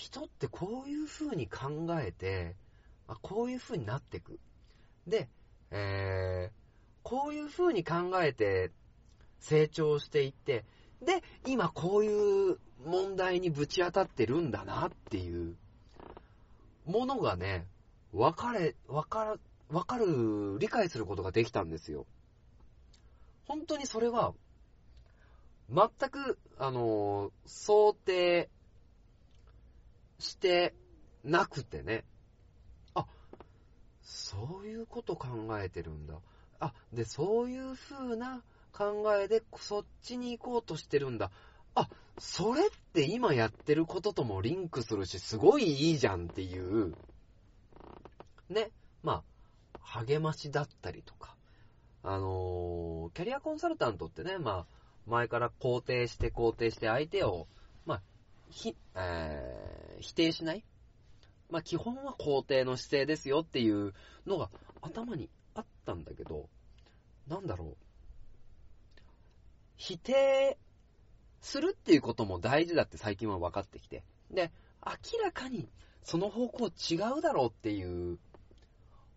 [0.00, 2.56] 人ってこういう風に考えて、
[3.06, 4.40] あこういう風になっていく。
[5.06, 5.28] で、
[5.70, 6.52] えー、
[7.02, 8.70] こういう風に考えて
[9.40, 10.64] 成長していって、
[11.02, 15.54] で、今こういう問題にぶち当たってるんだなっていう
[16.86, 17.66] ものがね、
[18.14, 22.06] 分かれ、分かる、分かる、理解することができたんですよ。
[23.46, 24.32] 本当にそれは、
[25.68, 28.48] 全く、あの、想定
[30.20, 30.74] して
[31.24, 32.04] なくてね。
[32.94, 33.06] あ、
[34.02, 35.28] そういうこと考
[35.60, 36.14] えてるんだ。
[36.60, 41.30] あ、で、そういう風な考えでそっちに行こうとしてるんだ。
[41.74, 46.94] あ、それって今やってることともリンクするし、すごいいいじゃんっていう、
[48.48, 48.70] ね、
[49.02, 49.22] ま
[49.74, 51.36] あ、励ましだったりとか、
[52.02, 54.66] あのーキャリアコンサルタントってね、まあ、
[55.06, 57.46] 前から肯定して肯定して相手を、
[58.50, 60.64] ひ、えー否定しない？
[61.50, 63.92] まあ、基本は肯定の姿勢ですよっていう
[64.26, 64.48] のが
[64.80, 66.48] 頭にあったんだけど、
[67.28, 67.76] なんだろう？
[69.76, 70.58] 否定
[71.40, 74.04] するっていうことも大事だって最近は分かってきて。
[74.30, 74.50] で、
[74.86, 75.68] 明らかに
[76.02, 78.18] その方向違うだろうっていう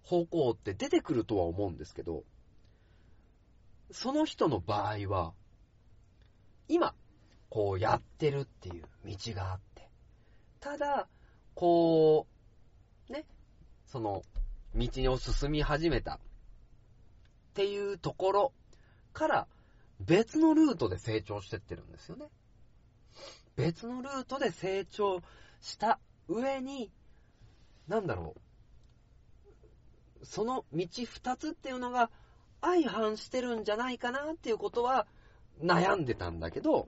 [0.04, 2.24] 方向って出てくるとは思うんですけど、
[3.92, 5.34] その人の場合は、
[6.68, 6.94] 今、
[7.54, 9.88] こうやってるっていう道があって、
[10.60, 11.08] ただ、
[11.54, 12.26] こ
[13.08, 13.26] う、ね、
[13.86, 14.24] その、
[14.74, 16.20] 道を進み始めたっ
[17.54, 18.54] ていうところ
[19.14, 19.48] から、
[20.00, 22.26] 別のルートで成長してってるんですよね。
[23.56, 25.22] 別のルートで成長
[25.62, 26.92] した上に、
[27.88, 28.34] なんだろ
[30.22, 32.10] う、その道二つっていうのが
[32.62, 35.06] 相反してるんじゃないかなっていうことは
[35.62, 36.88] 悩んでたんだけど、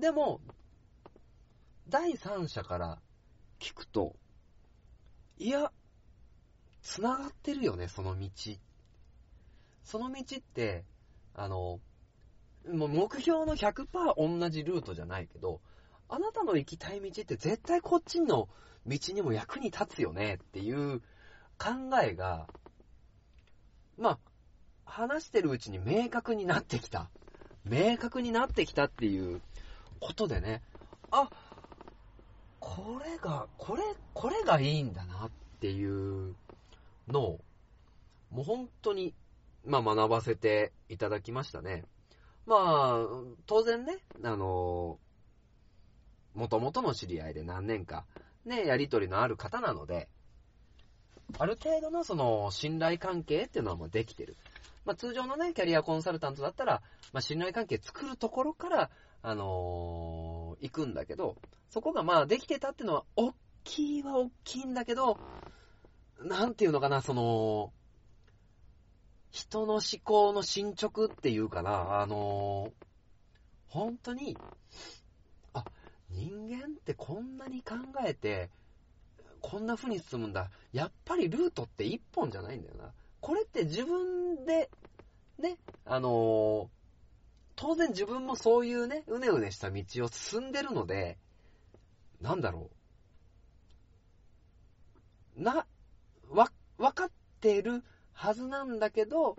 [0.00, 0.40] でも、
[1.88, 2.98] 第三者から
[3.58, 4.16] 聞くと、
[5.36, 5.70] いや、
[6.82, 8.28] 繋がってるよね、その道。
[9.84, 10.84] その道って、
[11.34, 11.80] あの、
[12.72, 15.60] もう目標の100%同じルートじゃないけど、
[16.08, 18.48] あなたの行きたい道って絶対こっちの
[18.86, 21.00] 道にも役に立つよねっていう
[21.58, 22.46] 考えが、
[23.98, 24.18] まあ、
[24.86, 27.10] 話してるうちに明確になってきた。
[27.64, 29.42] 明確になってきたっていう
[30.00, 30.62] ことでね、
[31.10, 31.30] あ、
[32.58, 33.82] これが、これ、
[34.14, 36.34] これがいいんだなっていう
[37.08, 37.40] のを、
[38.30, 39.14] もう本当に、
[39.64, 41.84] まあ学ばせていただきましたね。
[42.46, 43.06] まあ、
[43.46, 44.98] 当然ね、あの、
[46.34, 48.06] 元々の知り合いで何年か、
[48.44, 50.08] ね、やりとりのある方なので、
[51.38, 54.36] ある程度のその信頼関係っていうのはもうできてる。
[54.84, 56.82] まあ通常のね、キャリアコンサルタントだったら、
[57.12, 58.90] まあ信頼関係作るところから、
[59.22, 61.36] あのー行くんだけど、
[61.70, 63.32] そこがまあできてたってのは、大
[63.64, 65.18] きいは大きいんだけど、
[66.22, 67.72] なんていうのかな、その、
[69.30, 72.86] 人の思考の進捗っていうかな、あのー
[73.68, 74.36] 本当に、
[75.54, 75.64] あ、
[76.10, 78.50] 人間ってこんなに考えて、
[79.40, 80.50] こんな風に進むんだ。
[80.72, 82.92] やっぱりルートって一本じゃないんだよな。
[83.20, 84.70] これって自分で、
[85.38, 85.56] ね、
[85.86, 86.79] あのー
[87.60, 91.18] 当然自分もそういうね、うねうねした道を進んでるので、
[92.22, 92.70] なんだろ
[95.36, 95.42] う。
[95.42, 95.66] な、
[96.30, 97.10] わ、わかっ
[97.42, 99.36] てるはずなんだけど、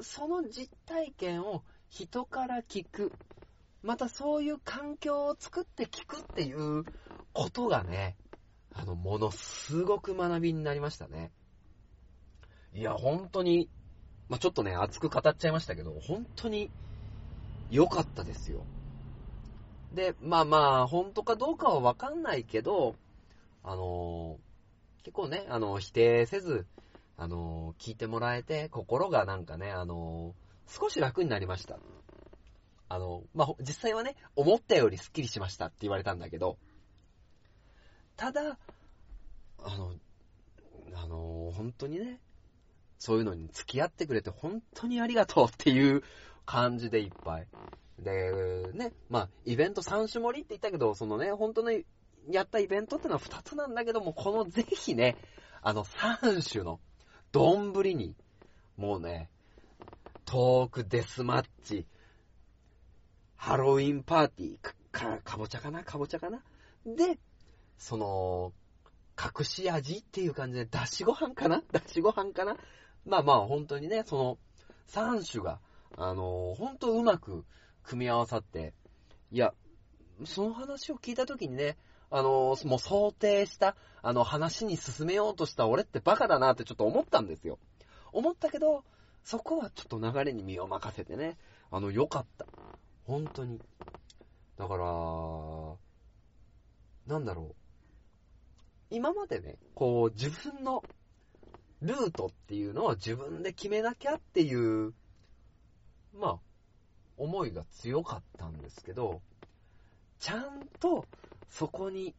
[0.00, 3.10] その実体験を人から聞く。
[3.82, 6.84] またそういう環境を作って聞くっていう
[7.32, 8.16] ことがね、
[8.72, 11.32] あの、ものすごく学びになりましたね。
[12.72, 13.68] いや、本当に、
[14.28, 16.70] まあ、ちょっとね、熱く語っちゃいましたけど、本当に
[17.70, 18.64] 良かったですよ。
[19.92, 22.96] で、まあまあ、本当かどうかはわかんないけど、
[23.62, 24.52] あのー
[25.04, 26.64] 結構ね、あの、否定せず、
[27.16, 30.34] あのー聞いてもらえて、心がなんかね、あの
[30.68, 31.78] 少し楽になりました。
[32.88, 36.56] あの、まあ、実際はね、思ったよりスッキリしましたって言われたんだけど、
[38.16, 38.58] ただ、
[39.64, 39.94] あの、
[40.94, 42.20] あの本当にね、
[43.02, 46.04] そういうのに付き合ってくれて本当にありがとうっていう
[46.46, 47.48] 感じでいっぱい。
[47.98, 51.72] で、ね、まあ、イベント3種盛りって言ったけど、そのね、本当の
[52.30, 55.16] やったイベントってのは2つなんだけども、このぜひね、
[55.62, 56.78] あの3種の
[57.32, 58.14] 丼に、
[58.76, 59.30] もうね、
[60.24, 61.88] トークデスマッチ、
[63.34, 65.82] ハロウィンパーティー、か、かかぼちゃかな？
[65.82, 66.40] かぼちゃかな？
[66.86, 67.18] で、
[67.78, 68.52] その、
[69.20, 71.64] 隠し味っていう感じで、だしご飯かな？
[71.72, 72.56] だしご飯かな？
[73.04, 74.38] まあまあ、本当にね、その、
[74.88, 75.60] 3種が、
[75.96, 77.44] あのー、本当うまく
[77.82, 78.74] 組み合わさって、
[79.30, 79.54] いや、
[80.24, 81.76] その話を聞いたときにね、
[82.10, 87.58] あのーもう想定した、あの話に進めようとした俺ってバカだなってちょっと思ったんですよ。
[88.12, 88.84] 思ったけど、
[89.24, 91.38] そこはちょっと流れに身を任せてね、
[91.70, 92.46] あの、良かった。
[93.04, 93.60] 本当に。
[94.58, 94.84] だから、
[97.06, 97.54] なんだろう。
[98.90, 100.82] 今までね、こう、自分の
[101.82, 104.94] ルートっていうのは自分で決めなきゃっていう、
[106.18, 106.38] まあ、
[107.16, 109.20] 思いが強かったんですけど、
[110.18, 111.06] ちゃんと
[111.48, 112.14] そこに、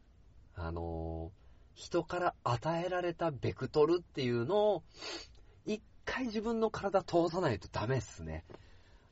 [0.54, 4.82] あのー人から与えられたベクトルっていうのを、
[5.66, 8.44] 一回自分の体通さないとダメっすね。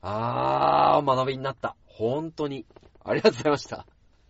[0.01, 1.77] あー、学びになった。
[1.87, 2.67] 本当に。
[3.05, 3.87] ありがとうございました。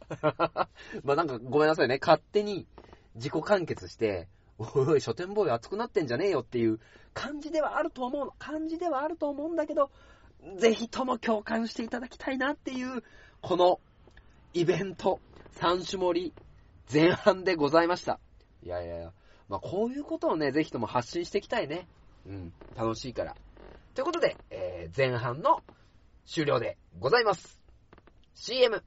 [1.04, 1.98] まあなんかごめんなさいね。
[2.00, 2.66] 勝手に
[3.16, 4.28] 自己完結して、
[4.74, 6.80] おいおい、書店ボーイ熱くなってんじゃねえよっていう
[7.14, 8.32] 感じではあると思うの。
[8.38, 9.90] 感じではあると思うんだけど、
[10.56, 13.02] ぜひとも共感していただきたいなっていう、
[13.40, 13.80] この
[14.54, 15.20] イベント、
[15.52, 16.34] 三種盛り
[16.92, 18.18] 前半でございました。
[18.64, 19.12] いやいやいや、
[19.48, 21.88] まあこういうことをね、ぜひとも発信していきたいね。
[22.26, 23.36] うん、楽しいから。
[23.94, 25.62] ということで、えー前半の
[26.26, 27.60] 終了でございます。
[28.34, 28.82] CM。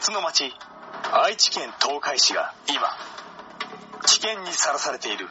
[0.00, 0.50] 鉄の町
[1.12, 2.80] 愛知県東海市が今
[4.00, 5.28] 危険にさらされている。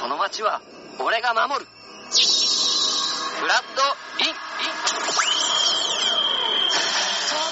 [0.00, 0.62] この町は
[1.02, 1.66] 俺が守る。
[1.66, 1.72] フ
[3.50, 3.82] ラッド
[4.22, 4.38] イン。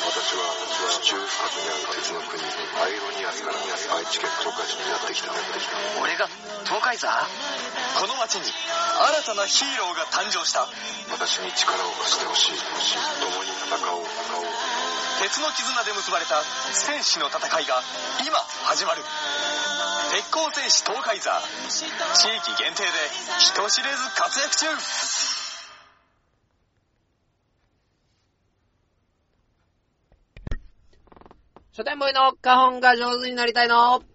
[0.07, 0.47] 私は
[1.03, 3.59] 地中深くにある鉄の国アイロニアスから
[3.99, 5.35] 愛知県東海市にやってきた。
[6.01, 6.31] 俺が
[6.63, 7.11] 東海座？
[7.99, 8.55] この町に新
[9.27, 10.69] たなヒーローが誕生した。
[11.11, 12.63] 私に力を貸してほしい。
[13.19, 14.07] 共に戦おう
[15.21, 17.83] 鉄の絆で結ばれた戦士の戦いが
[18.27, 19.03] 今始まる。
[20.17, 21.31] 鉄鋼戦士東海座。
[21.69, 22.89] 地域限定で
[23.39, 24.65] 人知れず活躍中。
[31.73, 34.01] 書店ボーイの花本が上手になりたいの。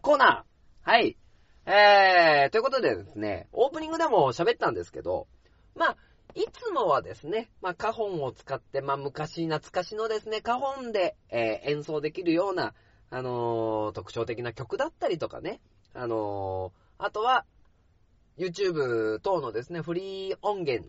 [0.00, 0.90] コーナー。
[0.90, 1.18] はい。
[1.66, 5.26] えー、ということでですね、オープニングでも喋ったんですけど、
[5.74, 5.96] まあ、
[6.34, 12.74] いつもはですね、まあ、花本を使って、まあ、昔懐かしのですね、花本で、えー演奏できるような、
[13.10, 15.60] あのー特徴的な曲だったりとかね、
[15.94, 17.44] あのーあとは、
[18.36, 20.88] YouTube 等のですね、フリー音源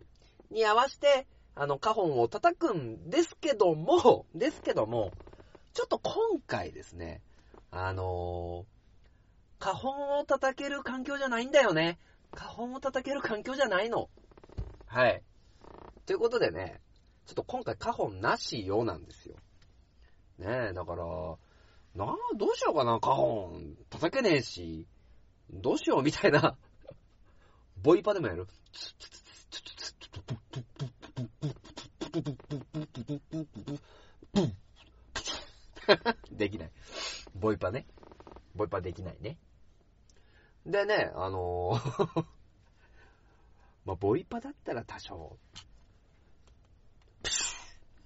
[0.50, 5.12] に合わせて、あの、花本を叩くんですけども、ですけども、
[5.74, 7.22] ちょっと今回ですね、
[7.70, 12.00] あのー花本を叩ける環境じゃないんだよね。
[12.34, 14.10] 花本を叩ける環境じゃないの。
[14.88, 15.22] はい。
[16.06, 16.82] ということでね、
[17.26, 19.36] ちょっと今回花本なしようなんですよ。
[20.38, 21.06] ねえ、だから、
[21.96, 23.76] なあ、どうしようかな、花本。
[23.90, 24.88] 叩けねえし、
[25.50, 26.58] どうしようみたいな。
[27.82, 28.48] ボイパでもやる
[36.32, 36.72] できない。
[37.36, 37.86] ボイパね。
[38.56, 39.38] ボイパできないね。
[40.66, 42.26] でね、あのー
[43.86, 45.38] まあ、ボイパだったら多少、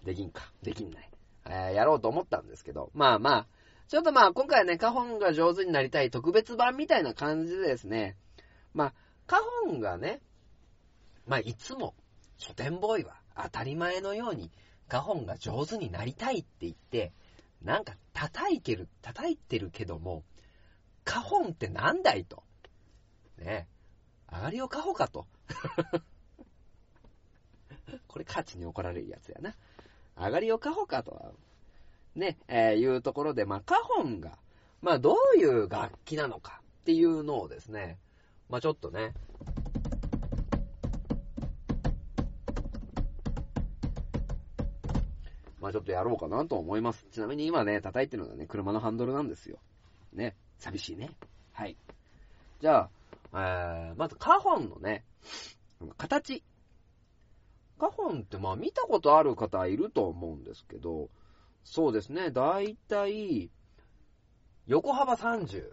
[0.04, 1.10] できんか、できんない。
[1.46, 3.48] えーやろうと思ったんですけど、まあまあ、
[3.88, 8.18] ちょっとまあ今回はね、カホンが上手になりたい特別版みたいな感じでですね、
[8.74, 8.94] まあ、
[9.26, 10.22] カホンがね、
[11.26, 11.96] まあいつも
[12.38, 14.52] 書店ボーイは当たり前のように
[14.88, 17.14] カホンが上手になりたいって言って、
[17.64, 20.24] なんか叩いてる、叩いてるけども、
[21.04, 22.44] カホンってなんだいと。
[23.38, 23.68] ね
[24.32, 25.28] 上がりをカホかと。
[28.08, 29.56] これ価値に怒られるやつやな。
[30.20, 31.32] 上がりをカホかとは、
[32.16, 34.38] ね、えーいうところで、まあ、カホンが、
[34.82, 37.98] まあ、どういう楽器なのかっていうのをですね、
[38.50, 39.14] まあ、ちょっとね、
[45.62, 47.06] まあ、ちょっとやろうかなと思います。
[47.12, 49.58] ちなみに今ね、叩いてるのはね、車のハンドルなんですよ。
[50.14, 51.12] ね、寂しいね。
[51.54, 51.78] はい。
[52.62, 52.90] じゃあ、
[53.34, 55.04] えー、まずカホンのね、
[55.98, 56.44] 形。
[57.80, 61.10] カホンってまあ見たことある方いると思うんですけど、
[61.64, 63.50] そうですね、だいたい、
[64.68, 65.72] 横幅30。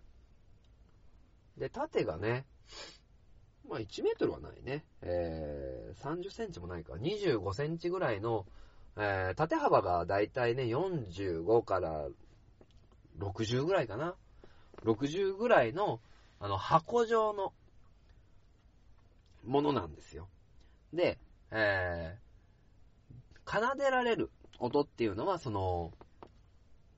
[1.59, 2.47] で、縦がね、
[3.69, 4.85] まあ1メートルはないね。
[5.03, 6.95] えー、30センチもないか。
[6.95, 8.47] 25センチぐらいの、
[8.97, 12.07] えー、縦幅がだいたいね、45から
[13.19, 14.15] 60ぐらいかな。
[14.85, 16.01] 60ぐらいの、
[16.39, 17.53] あの、箱状の
[19.45, 20.29] ものなんですよ。
[20.93, 21.19] で、
[21.51, 25.93] えー、奏でられる音っていうのは、その、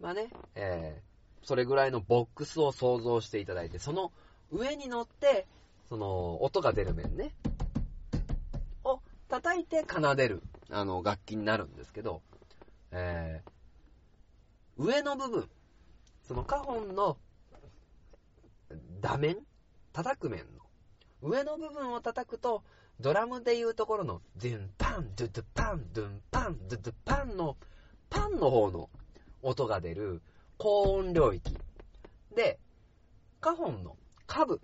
[0.00, 4.12] まあね、えー、それぐらいのボックスを想像していただいて、その
[4.50, 5.46] 上に乗って、
[5.88, 7.34] その、音が出る面ね、
[8.84, 12.22] を叩いて奏でる、あの、楽器になるんですけど、
[12.90, 15.48] えー、上の部分、
[16.22, 17.16] そのカホンの、
[19.00, 19.38] 打面
[19.92, 20.46] 叩く面の、
[21.22, 22.62] 上の部分を叩くと、
[23.00, 27.56] ドラムでいうところの、ドゥンパン、ドゥドゥパン、ドゥンパン、ドゥドゥパンの、
[28.10, 28.90] パンの方の
[29.42, 30.20] 音が出る
[30.56, 31.56] 高音領域。
[32.34, 32.58] で、
[33.40, 33.96] カホンの
[34.26, 34.60] 下部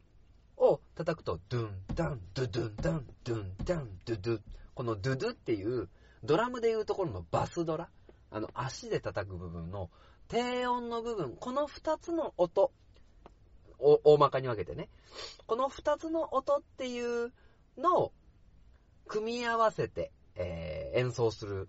[0.56, 4.40] を叩くと、ドゥンダン、ドゥドゥンダン、ドゥンダン、ドゥドゥ。
[4.74, 5.88] このドゥドゥっていう、
[6.24, 7.88] ドラムでいうところのバスドラ、
[8.30, 9.90] あの足で叩く部分の
[10.26, 12.72] 低音の部分、この二つの音、
[13.78, 14.88] お大まかに分けてね、
[15.46, 17.32] この二つの音っていう
[17.78, 18.12] のを
[19.06, 21.68] 組み合わせて、えー演奏する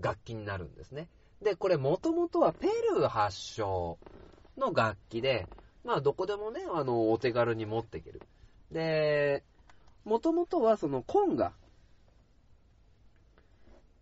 [0.00, 1.08] 楽器になるんですね。
[1.42, 3.98] で、これもともとはペルー発祥
[4.56, 5.48] の楽器で、
[5.84, 8.22] まあどこでもね、あの、お手軽に持っていける。
[8.70, 9.42] で、
[10.04, 11.52] もともとはそのコンガっ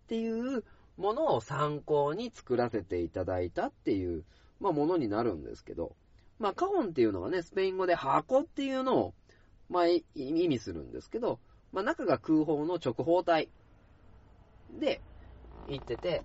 [0.08, 0.64] ていう
[0.96, 4.24] ものを参考に作らせていただいたっていう、
[4.60, 5.94] まあものになるんですけど、
[6.38, 9.14] まあカホンっていうのがね、スペイン語で箱っていうのを、
[9.70, 11.38] まあ意味するんですけど、
[11.72, 13.48] まあ中が空砲の直方体。
[14.78, 15.00] で
[15.68, 16.22] 言ってて、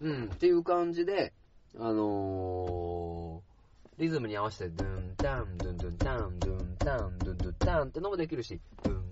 [0.00, 1.32] うん、っていう感じで、
[1.78, 9.03] あのー、リズムに合わせて、ドゥンタン、ドゥンドゥンタン、ドゥンタン、ドゥンドゥンタンってのもできるし、ドゥン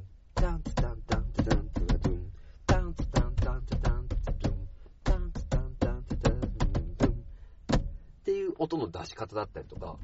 [8.62, 9.96] 音の出し方だったりとか、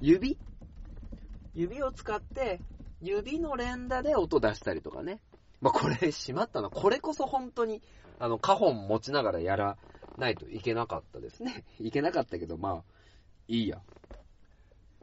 [0.00, 0.36] 指？
[1.54, 2.60] 指を使って、
[3.00, 5.20] 指の連打で音出したりとかね。
[5.60, 6.70] まあ、これ、しまったな。
[6.70, 7.80] これこそ本当に、
[8.18, 9.76] あの、カホン持ちながらやら
[10.18, 11.64] ないといけなかったですね。
[11.78, 12.84] いけなかったけど、まあ、
[13.46, 13.80] いいや。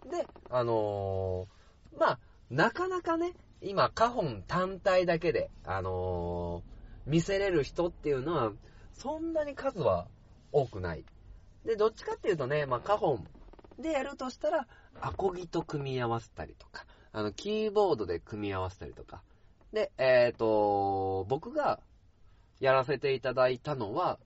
[0.10, 8.52] で、あのーまあ、なかなかね、今、カホン単体だけで、あのー見せれる人っていうのは、
[8.94, 10.08] そんなに数は
[10.52, 11.04] 多くない。
[11.66, 13.20] で、どっちかっていうとね、まあ、カホ
[13.80, 14.68] ンでやるとしたら、
[15.00, 19.22] アコギと組み合わせたりとか、あの、キーボードで組み合わせたりとか。
[19.74, 21.80] で、えっ、と、僕が
[22.60, 24.20] やらせていただいたのは、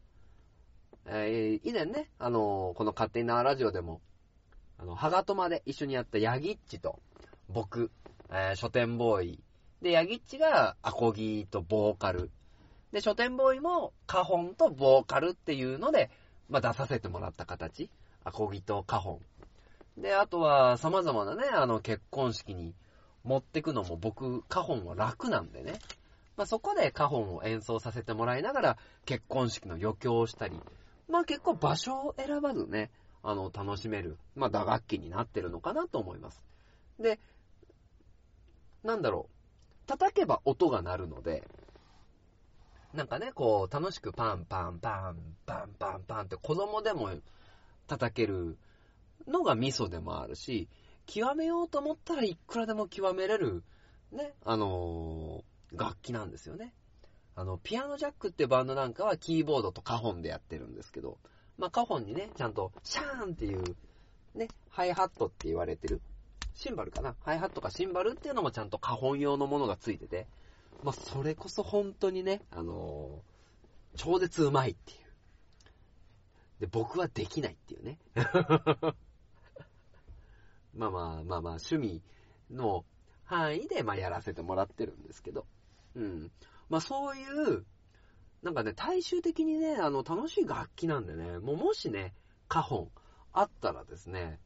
[1.05, 4.01] えー以前ね、あのこの勝手に縄ラジオでも、
[4.79, 6.99] あの、ハガトマで一緒にやったヤギッチと、
[7.47, 7.91] 僕、
[8.29, 9.43] えー書店ボーイ。
[9.81, 12.31] で、ヤギッチがアコギとボーカル。
[12.91, 16.09] で、書店ボーイもカホンとボーカルっていうので、
[16.49, 17.89] まあ、出させてもらった形。
[18.23, 19.19] アコギとカホ
[19.97, 20.01] ン。
[20.01, 22.73] で、あとは様々なね、あの、結婚式に
[23.23, 25.79] 持ってくのも僕、カホンは楽なんでね。
[26.37, 30.59] まあ、そこでカホンを演奏させてもらいながら、結婚式の余興をしたり、
[31.07, 32.91] まあ、結構場所を選ばずね、
[33.23, 36.43] あの、楽しめる、まあ、打楽器になってるのかなと思います。
[36.99, 37.19] で、
[38.83, 41.47] なんだろう、叩けば音が鳴るので、
[42.95, 47.11] なんかね、こう、楽しくパンパンパン、パンパンパンって子供でも
[47.87, 48.57] 叩ける
[49.27, 50.67] のがミソでもあるし、
[51.05, 53.63] 極めようと思ったらいくらでも極めれる、
[54.11, 56.73] ね、あのー楽器なんですよね。
[57.35, 61.17] あの、ピアノジャックってバンドなんかはキーボードとカホンでやってるんですけど、
[61.57, 63.75] まあ、カホンにね、ちゃんとシャーンっていう、
[64.35, 66.01] ね、ハイハットって言われてる、
[66.53, 70.27] シンバルかなハイハットかシンバルっていうのもちゃんとカホン用のものがついてて、
[70.83, 73.35] まあ、それこそ本当にね、あのー
[73.95, 74.99] 超絶うまいっていう。
[76.61, 77.97] で、僕はできないっていうね。
[80.73, 82.01] まあまあまあまあ、趣味
[82.51, 82.85] の
[83.23, 85.47] 範囲で、まあやらせてもらってるんですけど。
[85.95, 86.31] うん。
[86.69, 87.23] まあそうい
[87.57, 87.65] う、
[88.41, 92.13] なんかね、大衆的にね、あの、楽しい楽器なんでね、もうもしね、
[92.47, 92.91] カホン
[93.31, 94.39] あったらですね、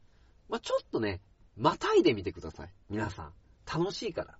[0.48, 1.20] まあちょっとね、
[1.56, 2.72] またいでみてください。
[2.88, 3.34] 皆さん。
[3.66, 4.38] 楽しいから。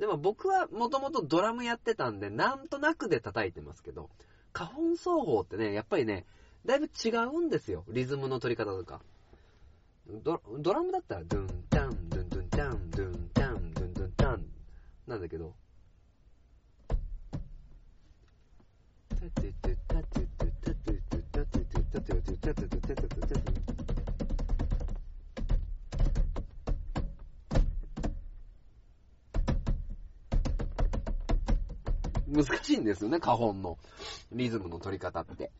[0.00, 4.08] でも僕はもともとドラムやってたんで、なんとなくで叩いてますけど、
[4.54, 6.24] 花本奏法ってね、やっぱりね、
[6.64, 7.84] だいぶ違うんですよ。
[7.86, 9.02] リズムの取り方とか。
[10.24, 14.46] ドドラムだったら、ドゥン、タン、ドゥン、ドゥン、タン、ドゥン、タン、ドゥン、ドゥン、タン、
[15.06, 15.54] なんだけど、
[32.44, 33.78] 難しいんですよね、花本の
[34.32, 35.50] リズムの取り方って。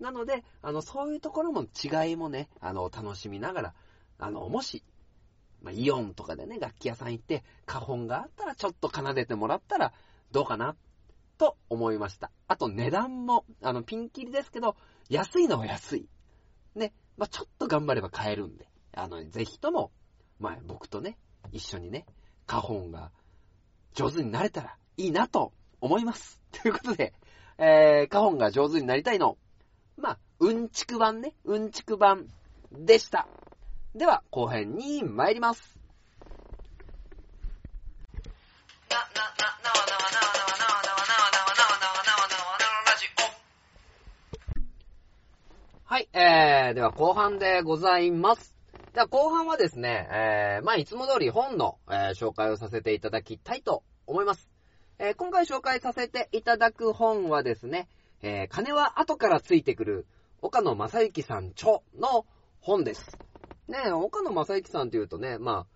[0.00, 3.74] なので、あの、そういうところも違いもね、あの、楽しみながら、
[4.18, 4.84] あの、もし、
[5.62, 9.92] まあ、イオンとかでね、楽器屋さん行って、花本があったらちょっと奏でてもらったら
[10.30, 10.76] どうかな、
[11.36, 12.30] と思いました。
[12.46, 14.76] あと値段も、あの、ピンキリですけど、
[15.08, 16.08] 安いのは安い。
[16.74, 19.90] ね、まあ、ちょっと頑張れば買えるんで、あの、ぜひとも、
[20.38, 21.18] まあ、僕とね、
[21.50, 22.06] 一緒にね、
[22.46, 23.10] 花本が
[23.94, 26.40] 上手になれたらいいなと思います。
[26.62, 27.12] ということで、
[27.58, 29.36] えー、花本が上手になりたいの、
[29.96, 32.28] まあ、うんちく版ね、うんちく版
[32.72, 33.26] でした。
[33.94, 35.78] では、後編に参ります。
[45.84, 48.54] はい、えー、では後半でございます。
[48.92, 54.47] では後半はですね、えー、まあいつも通り本の、えー紹介をさせていただきたいと思います。
[55.00, 57.88] えー今回紹介させていただく本はですね、
[58.20, 60.06] えー金は後からついてくる
[60.42, 62.26] 岡野正幸さん著の
[62.60, 63.16] 本です。
[63.68, 65.66] ね岡野正幸さんというとね、まあ、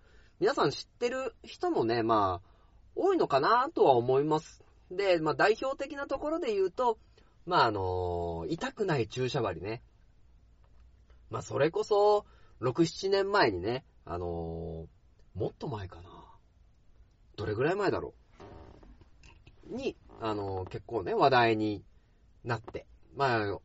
[0.41, 2.49] 皆さん知ってる人もね、まあ、
[2.95, 4.61] 多いのかなとは思います。
[4.91, 6.97] で、まあ代表的なところで言うと、
[7.45, 9.81] まああの痛くない注射針ね。
[11.29, 12.25] まあそれこそ、
[12.59, 16.09] 6、7年前にね、あのーもっと前かな。
[17.37, 18.22] どれぐらい前だろう。
[19.67, 21.83] に、あの結構ね、話題に
[22.43, 22.85] なって。
[23.15, 23.59] まあ、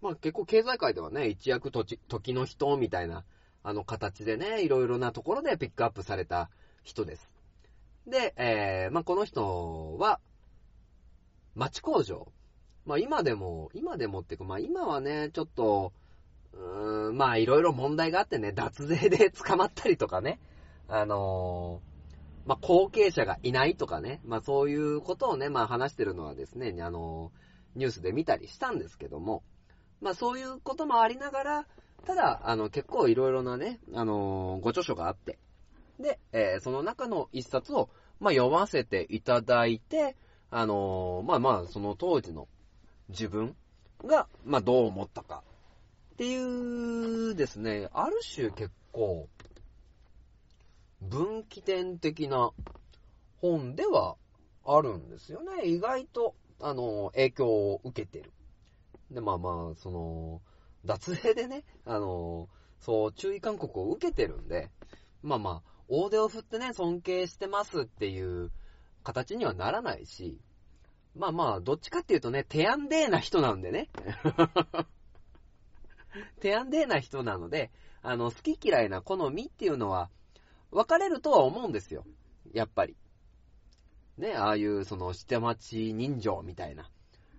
[0.00, 3.24] まあ結構経済界ではね、一躍時時の人みたいな、
[3.62, 6.50] あの形でね、いろいろなところでピックアップされた
[6.82, 7.30] 人です。
[8.06, 10.20] で、えー、まあこの人は、
[11.54, 12.32] 町工場。
[12.86, 15.92] まあ今でも、今でもっていうか、まあ今はね、ちょっと、
[16.52, 20.40] うーん、まあいろいろ問題があってね、脱税で捕まったりとかね、
[20.88, 21.80] あの
[22.46, 27.32] まあ後継者がいないとかね、まあそういうことをね、まあ話してるのはですね、あの
[27.74, 29.42] ニュースで見たりしたんですけども、
[30.00, 31.66] まあそういうこともありながら、
[32.06, 35.38] ただ、あの結構いろいろなね、あのご著書があって、
[35.98, 40.16] で、えーその中の一冊を、まあ読ませていただいて、
[40.50, 42.48] あのまあまあその当時の
[43.08, 43.54] 自分
[44.04, 45.42] が、まあどう思ったか、
[46.14, 49.28] っていうですね、ある種結構、
[51.00, 52.52] 分岐点的な
[53.40, 54.16] 本では
[54.64, 55.66] あるんですよね。
[55.66, 58.32] 意外と、あの、影響を受けてる。
[59.10, 60.40] で、まあまあ、その、
[60.84, 62.48] 脱税でね、あの、
[62.80, 64.70] そう、注意勧告を受けてるんで、
[65.22, 68.50] まあまあ、大手を振ってね、尊敬してますっていう
[69.02, 70.38] 形にはならないし、
[71.16, 73.88] まあまあ、どっちかっていうとね、手安デーな人なんでね。
[76.40, 77.70] 手安デーな人なので、
[78.02, 80.10] あの、好き嫌いな好みっていうのは、
[80.70, 82.04] 分かれるとは思うんですよ。
[82.52, 82.96] やっぱり。
[84.18, 86.90] ね、ああいう、その、下町人情みたいな、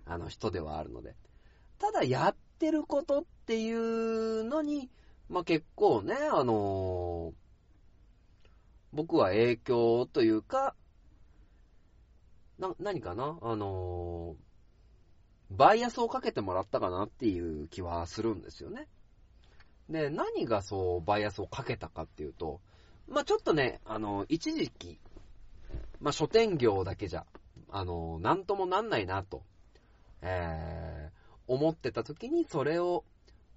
[0.04, 1.14] あの人ではあるので。
[1.78, 4.90] ただ、やってることっていうのに、
[5.28, 7.42] まあ、結構ね、あのー
[8.94, 10.74] 僕は影響というか、
[12.58, 13.38] な、何かな？
[13.40, 18.88] あのーバイアスをかけてもらったかなっていう気はするんですよね。
[19.88, 22.60] で、何がそう、バイアスをかけたかっていうと、
[23.08, 24.98] まあちょっとね、あの、一時期、
[26.00, 27.26] まあ書店業だけじゃ、
[27.70, 29.42] あの、なんともなんないなと、
[30.20, 33.04] えー、思ってた時にそれを、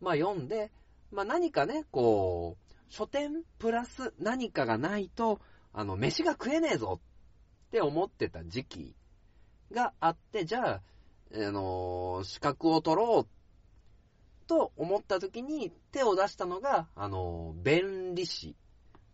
[0.01, 0.71] まあ読んで、
[1.11, 5.39] まあ何かね、こう、書店プラス何かがないと、
[5.73, 6.99] あの、飯が食えねえぞ
[7.67, 8.95] って思ってた時期
[9.71, 10.81] があって、じゃあ、
[11.33, 18.55] あの、資格を取ろうと思った時に手を出したのが、あの、弁理士。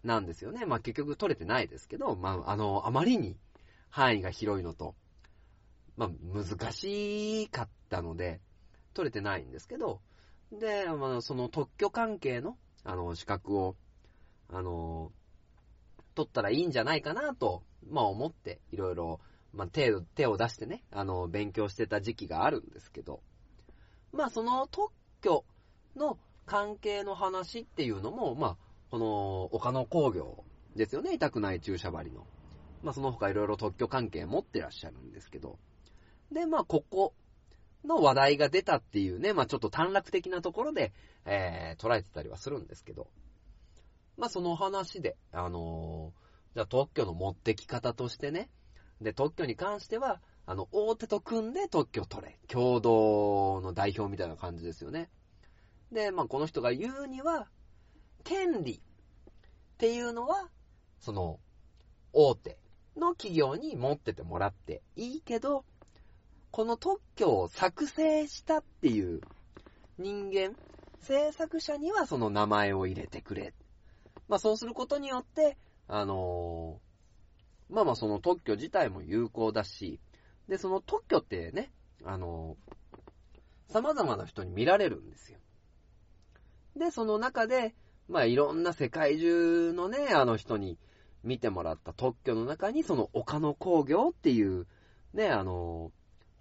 [0.04, 0.66] なんですよね。
[0.66, 3.38] まあ結局取れてないですけど、まああの、あまりに
[3.90, 4.96] 範囲が広いのと、
[5.96, 8.42] まあ難しかったので、
[8.94, 10.02] 取れてないんですけど、
[10.52, 13.76] で、まあその特許関係の、あの、資格を、
[14.50, 15.12] あの、
[16.16, 19.20] 取ったらいいんじゃないかなと、まあ思って、いろいろ、
[19.54, 23.22] まあ手を、手を出してね、あの、勉強してた時期があるんですけど、
[24.12, 24.92] まあその特
[25.22, 25.46] 許
[25.96, 30.44] の関係の話っていうのも、まあ、この岡野工業
[30.76, 32.28] ですよね、痛くない注射針の。
[32.84, 35.58] まあその他いろいろ特許関係持ってらっしゃるんですけど。
[36.32, 37.14] で、まあここ
[37.84, 40.94] の話題が出たっていうね、まあちょっと短絡的なところで、
[41.26, 43.08] えー、捉えてたりはするんですけど。
[44.18, 46.22] まあその話で、あのー
[46.54, 48.50] じゃあ特許の持ってき方としてね、
[49.00, 52.40] で、特許に関しては、あの、大手と組んで特許取れ。
[52.48, 55.10] 共同の代表みたいな感じですよね。
[55.92, 57.48] で、まあこの人が言うには、
[58.22, 58.80] 権利っ
[59.78, 60.50] ていうのは、
[61.00, 61.40] その、
[62.14, 62.58] 大手
[62.98, 65.64] の企業に持っててもらっていいけど、
[66.52, 69.22] この特許を作成したっていう
[69.98, 70.56] 人間、
[71.00, 73.54] 制作者にはその名前を入れてくれ。
[74.28, 75.58] まあそうすることによって、
[75.88, 80.00] あのーまあまあその特許自体も有効だし、
[80.50, 81.72] で、その特許ってね、
[82.04, 82.72] あのー
[83.72, 85.40] 様々な人に見られるんですよ。
[86.76, 87.74] で、その中で、
[88.12, 90.78] まあいろんな世界中のね、あの人に
[91.24, 94.68] 見てもらった特許の中に、その岡野工業っていう、
[95.14, 95.92] ね、あの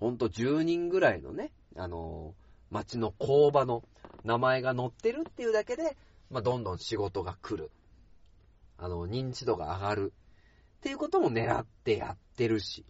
[0.00, 2.34] ほんと10人ぐらいのね、あの
[2.70, 3.84] 町の工場の
[4.24, 5.96] 名前が載ってるっていうだけで、
[6.28, 7.70] まあどんどん仕事が来る。
[8.76, 10.12] あの、認知度が上がる。
[10.78, 12.84] っていうことも狙ってやってるし。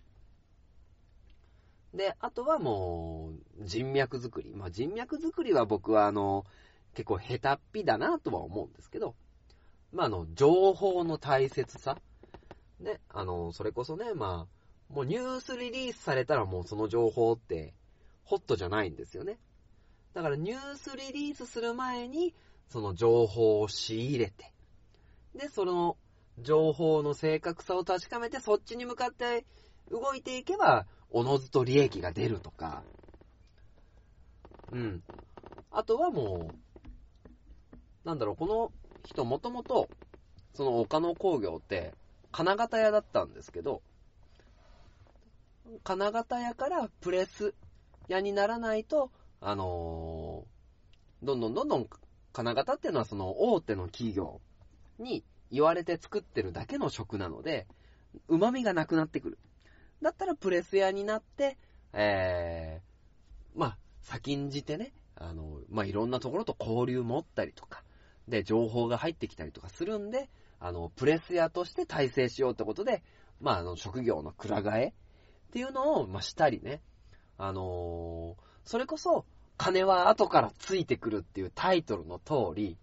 [1.93, 4.55] で、あとはもう、人脈作り。
[4.55, 6.47] まあ、人脈作りは僕はあの、
[6.95, 9.15] 結構下手っぴだなとは思うんですけど、
[9.93, 11.99] まあ、あの、情報の大切さ。
[12.81, 17.75] ね、あの、それこそね、まあ、もうニュースリリースされたらもうその情報って、
[18.25, 19.39] ホットじゃないんですよね。
[20.15, 22.35] だからニュースリリースする前に、
[22.69, 24.53] その情報を仕入れて、
[25.35, 25.97] で、その
[26.39, 29.45] 情報の正確さを確かめて、そっちに向かって
[29.91, 32.85] 動いていけば、おのずと利益が出るとか、
[34.73, 35.03] うん。
[35.71, 36.70] あとはもう、
[38.05, 38.73] なんだろう、この
[39.05, 39.89] 人もともと、
[40.55, 41.95] その岡野工業って、
[42.33, 43.83] 金型屋だったんですけど、
[45.85, 47.55] 金型屋からプレス
[48.09, 50.61] 屋にならないと、あのー
[51.23, 51.87] どんどんどんどん
[52.33, 54.41] 金型っていうのはその大手の企業
[54.99, 57.67] に言われて作ってるだけの食なので、
[58.29, 59.39] 旨味がなくなってくる。
[60.01, 61.59] だったらプレス屋になって、
[61.93, 67.83] えー、まあ、先んじてね、あの、まあ、いろんなところと交流持ったりとか、
[68.29, 73.03] で、情報が入ってきたりとかするんで、あの、プレス屋として体制しようってことで、
[73.41, 74.93] まあ、あの、職業のくら替えっ
[75.53, 76.81] ていうのを、まあ、したりね、
[77.39, 79.25] あのーそれこそ、
[79.57, 82.79] 金は後からついてくるっていうタイトルの通り、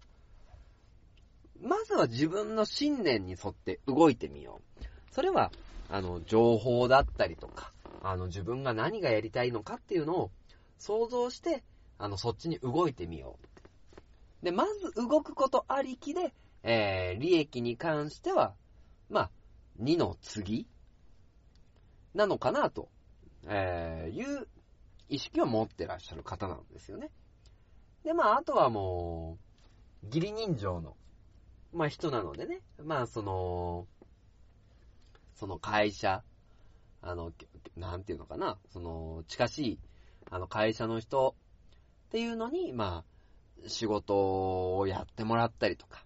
[1.62, 4.84] まずは自分の信念に沿って動いてみよう。
[5.10, 5.50] それは、
[5.88, 7.72] あの、情報だったりとか、
[8.02, 10.30] あの、自分が何がやりたいのかっていうのを
[10.78, 11.64] 想像して、
[11.98, 13.47] あの、そっちに動いてみよう。
[14.42, 16.32] で、まず動くことありきで、
[16.62, 18.54] えー、利益に関しては、
[19.10, 19.30] まあ、
[19.80, 20.66] 2の次
[22.14, 22.88] なのかなと、
[23.46, 24.48] えー、いう
[25.08, 27.10] 意識を持ってらっしゃる方なんですよね。
[28.04, 29.38] で、まあ、あとはも
[30.02, 30.96] う、義理人情の、
[31.72, 33.86] まあ、人なのでね、まあ、その、
[35.34, 36.22] その会社、
[37.00, 37.32] あの、
[37.76, 39.78] なんていうのかな、その、近しい、
[40.30, 41.34] あの、会社の人
[42.08, 43.17] っていうのに、まあ、
[43.66, 46.04] 仕事をやってもらったりとか。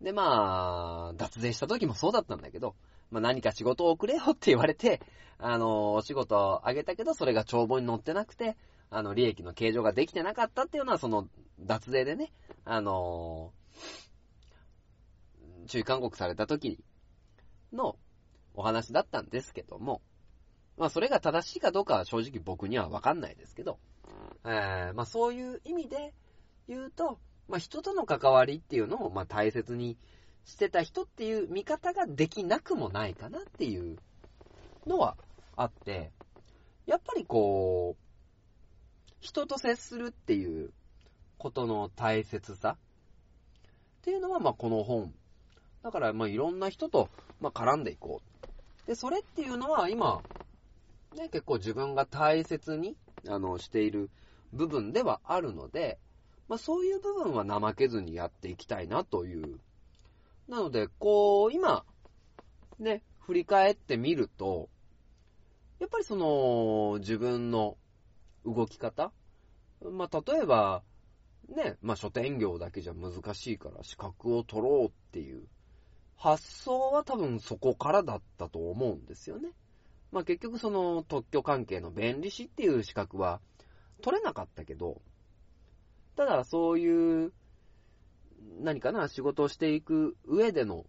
[0.00, 2.74] で、まあ、脱税した時もそうだったんだけど、
[3.10, 5.00] まあ何か仕事をくれよって言われて、
[5.38, 8.56] あの、お仕事をあげたけど、それが帳簿に載ってなくて、
[8.90, 11.28] あの、利益の計上ができてなかったっていうのは、その、
[11.60, 12.32] 脱税でね、
[12.64, 13.52] あの、
[15.66, 16.84] 注意勧告された時
[17.72, 17.96] の
[18.54, 20.02] お話だったんですけども、
[20.76, 23.78] まあそれが正しいかどうかは正直僕にはわかんないですけど、
[24.44, 26.14] えー、まあそういう意味で
[26.68, 29.96] 言うと、まあ人との関わりっていうのをまあ大切に
[30.44, 33.98] してた人っていう見方ができなくもないかなっていう
[34.86, 35.16] のは
[35.56, 36.12] あって、
[36.86, 38.02] やっぱりこう、
[39.20, 40.72] 人と接するっていう
[41.38, 45.14] ことの大切さっていうのは、まこの本。
[45.82, 47.08] だから、まいろんな人と、
[47.40, 48.20] ま絡んでいこ
[48.84, 48.86] う。
[48.86, 50.22] で、それっていうのは今、
[51.14, 52.96] ね、結構自分が大切に、
[53.28, 54.10] あの、している
[54.52, 55.98] 部分ではあるので、
[56.52, 59.58] まあそういう部分は怠けずにやっていきたいなという。
[60.48, 61.82] なので、こう、今、
[62.78, 64.68] ね、振り返ってみると、
[65.78, 67.78] やっぱりその、自分の
[68.44, 69.12] 動き方
[69.80, 70.82] まあ、例えば、
[71.48, 75.44] ね、まあ、書店業だけじゃ難しいから資格を取ろうっていう
[76.18, 79.48] 発想は多分そこからだったと思うんですよね。
[80.10, 83.40] まあ、結局その特許関係の弁理士っていう資格は
[84.02, 85.00] 取れなかったけど、
[86.16, 87.32] ただそういう
[88.60, 90.84] 何かな仕事をしていく上での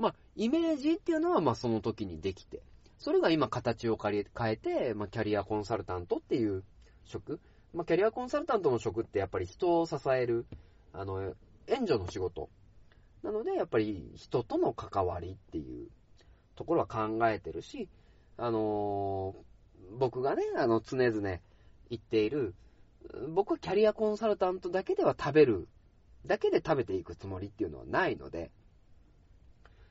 [0.00, 2.62] まあ、イメージっていうのは、まあ、その時にできて、
[2.98, 6.64] それが今形を変えて、まあ、キャリアコンサルタントっていう
[7.04, 7.38] 職、
[7.74, 10.46] まあ、キャリアコンサルタントの職ってやっぱり人を支える、
[10.94, 11.34] あの、
[11.66, 12.48] 援助の仕事。
[13.22, 15.88] なので、やっぱり人との関わりっていう
[16.56, 17.90] ところは考えてるし、
[18.38, 19.50] あのー
[19.98, 21.40] 僕がね、あの、常々言
[21.96, 22.54] っている、
[23.28, 25.68] 僕はキャリアコンサルタントだけでは食べる、
[26.26, 28.50] だけで食べていくつもりっていうのはないので、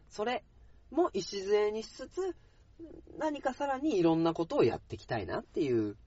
[0.10, 0.43] それ
[0.91, 2.36] も礎にしつつ、
[3.18, 5.97] 何かさらにいろんなことをやっていきたいなっていう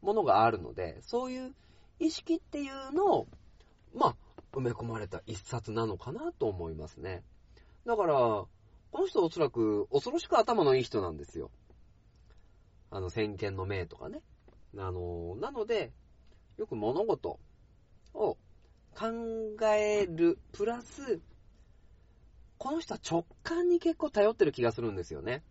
[0.00, 1.54] ものがあるので、そういう
[1.98, 3.26] 意識っていうのを、
[3.94, 4.16] まあ、
[4.52, 7.22] 埋め込まれた一冊なのかなと思いますね。
[7.86, 8.48] だから、こ
[8.92, 11.50] の人おそらく恐ろしく頭のいい人なんですよ。
[12.90, 14.22] あの、先見の明とかね。
[14.76, 15.92] あの、なので、
[16.58, 17.38] よく物事
[18.14, 18.36] を
[18.94, 19.06] 考
[19.74, 21.20] える、プラス、
[22.58, 25.44] この人は直感に結構頼ってる気がするんですよね。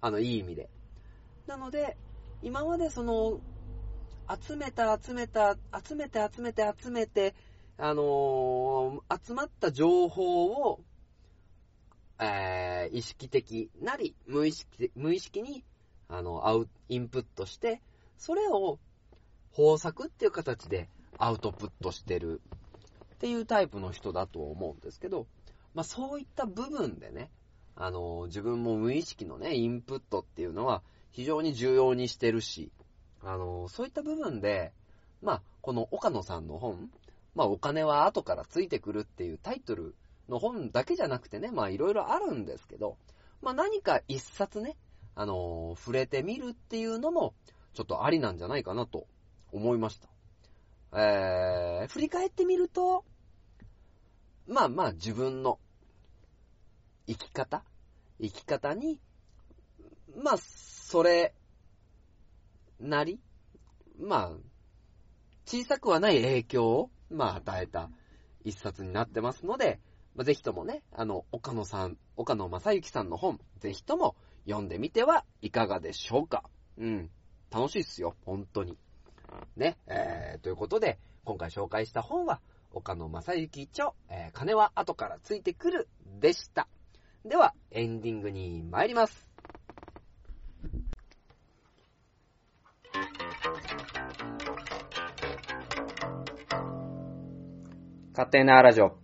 [0.00, 0.70] あの、いい意味で。
[1.46, 1.98] なので、
[2.42, 3.40] 今までその、
[4.42, 7.34] 集めた、集めた、集めて、集めて、集めて、
[7.76, 10.80] あのー集まった情報を、
[12.18, 15.64] えー、意識的なり、無意識、無意識に、
[16.08, 17.82] あの、アウ、インプットして、
[18.16, 18.78] それを、
[19.56, 20.88] 豊作っていう形で
[21.18, 22.40] アウトプットしてる
[23.14, 25.26] っていうタイプの人だと思うんですけど、
[25.74, 27.30] まあそういった部分でね、
[27.74, 30.82] あの、自分も無意識のね、インプットっていうのは
[31.12, 32.70] 非常に重要にしてるし、
[33.22, 34.72] あの、そういった部分で、
[35.22, 36.90] まあ、この岡野さんの本、
[37.34, 39.94] まあ、お金は後からついてくるっていうタイトル
[40.28, 42.96] の本だけじゃなくてね、まあ、いろいろあるんですけど、
[43.42, 44.76] まあ、何か一冊ね、
[45.14, 47.34] あの、触れてみるっていうのも、
[47.74, 49.06] ちょっとありなんじゃないかなと
[49.52, 50.08] 思いました。
[50.98, 53.04] えー、振り返ってみると、
[54.46, 55.58] まあまあ自分の
[57.06, 57.62] 生き方
[58.20, 59.00] 生き方に、
[60.16, 61.34] まあ、それ
[62.80, 63.20] なり、
[63.98, 64.36] まあ、
[65.46, 67.90] 小さくはない影響を、まあ、与えた
[68.44, 69.80] 一冊になってますので、
[70.14, 76.44] まあ、ぜひともね、あの、岡野さん、岡野正幸さんの本、ぜひとも読んでみてはいかがでしょうか。
[76.76, 77.10] うん。
[77.50, 78.76] 楽しいっすよ、本当に。
[79.56, 82.40] ね、えー、ということで、今回紹介した本は、
[82.72, 85.88] 岡野正幸著、えー金は後からついてくる
[86.20, 86.68] でした。
[87.24, 89.28] では、エンディングに参ります。
[98.12, 98.96] 勝手なラジオ。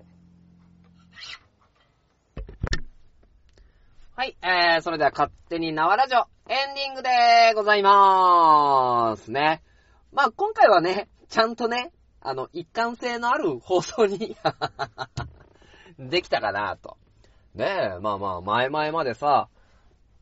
[4.16, 7.08] はい、えー、それでは勝手に縄ラジオ、エンディングで
[7.54, 9.62] ございまーすね。
[10.14, 14.36] まあ、今回はね、ちゃんとね、あの、一貫性のある放送に
[15.98, 16.96] できたかなと。
[17.56, 19.48] ねえ、まあまあ、前々までさ、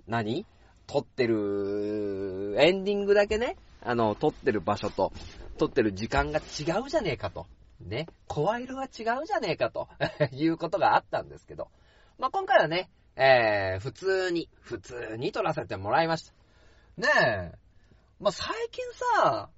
[0.07, 0.47] 何？
[0.87, 5.13] 撮ってる、エンディングだけね、あの、撮ってる場所と、
[5.59, 7.47] 撮ってる時間が違うじゃねえかと。
[7.79, 9.89] ね、声色が違うじゃねえかと
[10.33, 11.69] いうことがあったんですけど、
[12.19, 16.33] まあ今回はね、えー、普通に、普通に撮らせてもらいました。
[16.97, 17.59] ねえ、
[18.21, 18.85] まあ最近
[19.21, 19.51] さ、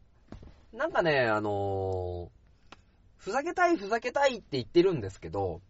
[0.75, 2.33] なんかね、あの
[3.17, 5.63] ふざけたいふざけたいって言ってるんですけど、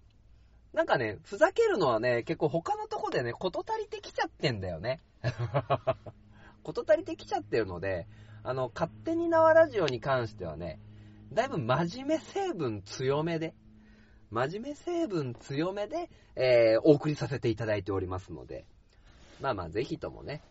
[0.73, 5.01] なんかね、ふざけるのはね、結構他のとこでね、こと足りてきちゃってんだよね。
[6.65, 8.09] こと足りてきちゃってるので、
[8.43, 10.81] あの、勝手に縄ラジオに関してはね、
[11.33, 13.55] だいぶ真面目成分強めで、
[14.31, 18.67] 真面目成分強めで、えー、お送りさせていただいておりますので、
[19.41, 20.43] まあまあ、ぜひともね、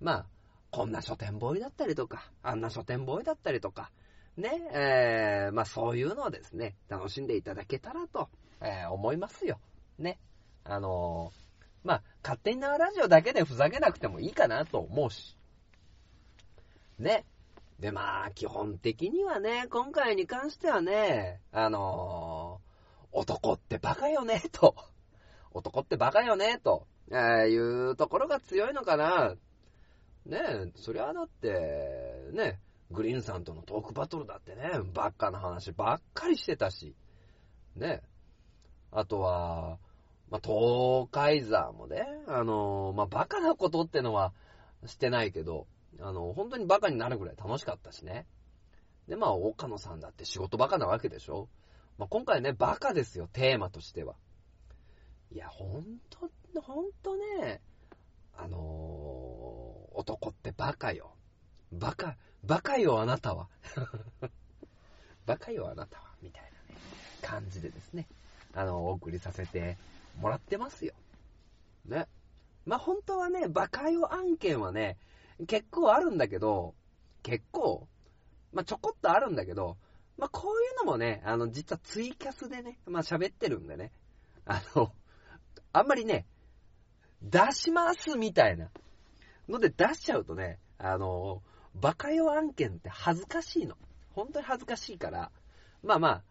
[0.00, 0.26] まあ、
[0.74, 3.92] こんな書店ボーイだったりとか、あんな書店ボーイだったりとか、
[4.36, 8.28] ね、えー、まあそういうのをですね、楽しんでいただけたらと、
[8.60, 9.60] えー思いますよ。
[10.00, 10.18] ね。
[10.64, 15.38] あのーまあ、勝手に縄ラジオだけでふざけなくてもいいかなと思うし。
[16.98, 17.24] ね。
[17.78, 24.74] で、まあ、基本的にはね、今回に関してはね、あのー男ってバカよね、と。
[25.52, 29.36] 男ってバカよね、と、えいうところが強いのかな。
[30.26, 32.58] ねえ、そりゃだって、ね、
[32.90, 36.94] グリーンさんとのトークバトルだってね、ばっかな話ばっかりしてたし、
[37.76, 38.08] ねえ。
[38.90, 39.78] あとは、
[40.30, 44.32] まあ、東海座もね、あの、まあ、バカなことってのは
[44.86, 45.66] してないけど、
[46.00, 48.26] あの、本当にバカになるぐらい楽しかったしね。
[49.08, 51.48] で、まあ、岡野さんだって仕事バカなわけでしょ。
[51.98, 54.14] まあ、今回ね、バカですよ、テーマとしては。
[55.30, 56.30] いや、ほんと、
[56.62, 57.60] ほんとね、
[58.36, 59.33] あのー
[59.94, 61.14] 男ってバカよ。
[61.72, 63.48] バカ、バカよ、あなたは。
[65.26, 66.04] バカよ、あなたは。
[66.22, 66.80] みたいなね、
[67.22, 68.06] 感じでですね、
[68.54, 69.78] あの、お送りさせて
[70.18, 70.94] もらってますよ。
[71.86, 72.06] ね。
[72.66, 74.98] まあ、本当はね、バカよ案件はね、
[75.46, 76.74] 結構あるんだけど、
[77.22, 77.88] 結構、
[78.52, 79.76] まあ、ちょこっとあるんだけど、
[80.16, 83.90] まあ、こういうのもね、あの、実はツイキャスでね、まあ、喋ってるんでね、
[84.46, 84.92] あの、
[85.72, 86.26] あんまりね、
[87.22, 88.70] 出しますみたいな
[89.48, 91.42] ので出しちゃうとね、あの、
[91.74, 93.76] バカよ案件って恥ずかしいの。
[94.14, 95.30] 本当に恥ずかしいから、
[95.82, 96.22] まあまあ、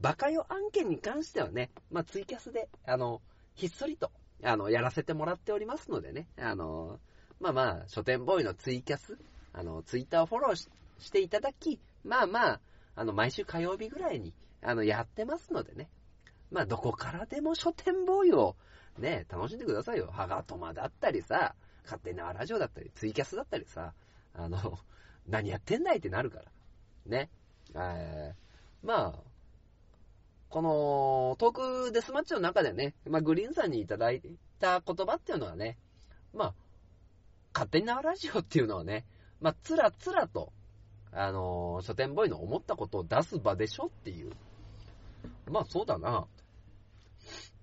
[0.00, 3.20] バカよ案件に関してはね、まあツイキャスで、あの、
[3.54, 4.10] ひっそりと、
[4.42, 6.98] あの、やらせてもらっておりますのでね、あの、
[7.40, 9.18] まあまあ、書店ボーイのツイキャス、
[9.52, 12.60] あの、ツイッターをフォローししていただき、まあまあ、
[12.96, 15.88] あの、毎週火曜日ぐらいに、あの、やってますのでね、
[16.50, 18.56] まあ、どこからでも書店ボーイを、
[18.98, 20.10] ね、楽しんでくださいよ。
[20.10, 21.54] ハガトマだったりさ、
[21.84, 23.94] 勝手なラジオだったり、ツイキャスだったりさ、
[24.34, 24.78] あの、
[25.26, 26.44] 何やってんだいってなるから。
[27.06, 27.30] ね。
[27.74, 29.22] えー、まあ、
[30.48, 34.22] この、トークデスマッチの中でね、まあ、グリーンさんにいただい
[34.58, 35.78] た言葉っていうのはね、
[36.32, 36.54] まあ、
[37.52, 39.04] 勝手になラジオっていうのはね、
[39.40, 40.52] まあ、つらつらと、
[41.12, 44.32] あのー書店ボーイの思ったことを出す場でしょっていう。
[45.50, 46.26] まあ、そうだな。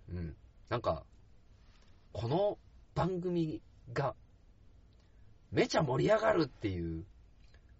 [0.10, 0.36] うん。
[0.70, 1.04] なんか、
[2.14, 2.58] この
[2.96, 3.62] 番組
[3.94, 4.16] が、
[5.52, 7.06] めちゃ盛り上がるっていう、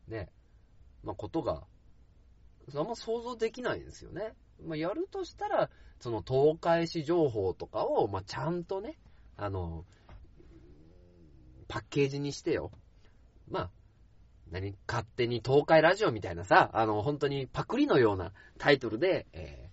[0.08, 0.30] ね、
[1.04, 1.64] まあ、ことが、
[2.74, 4.34] あんま想像できないんですよね。
[4.64, 8.98] まあ、やるとしたら、その東海市情報とかを、まあ、ちゃんとね、
[9.38, 9.86] あの、
[11.68, 12.72] パッケージにしてよ。
[13.50, 13.70] まあ、
[14.52, 19.66] 何勝手に東海ラジオみたいなさ、あの、本当にパクリのようなタイトルで、えー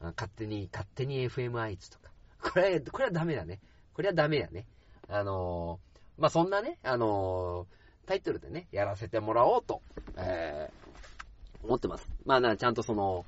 [0.00, 2.10] 勝手に、勝手に FM 愛知とか。
[2.40, 3.60] これ、これはダメだね。
[3.94, 4.66] これはダメやね。
[5.08, 7.76] あのーまあ、そんなね、あのー
[8.06, 9.82] タイトルでね、やらせてもらおうと、
[10.16, 10.86] えー
[11.66, 12.08] 思ってます。
[12.24, 13.26] まあな、ちゃんとその、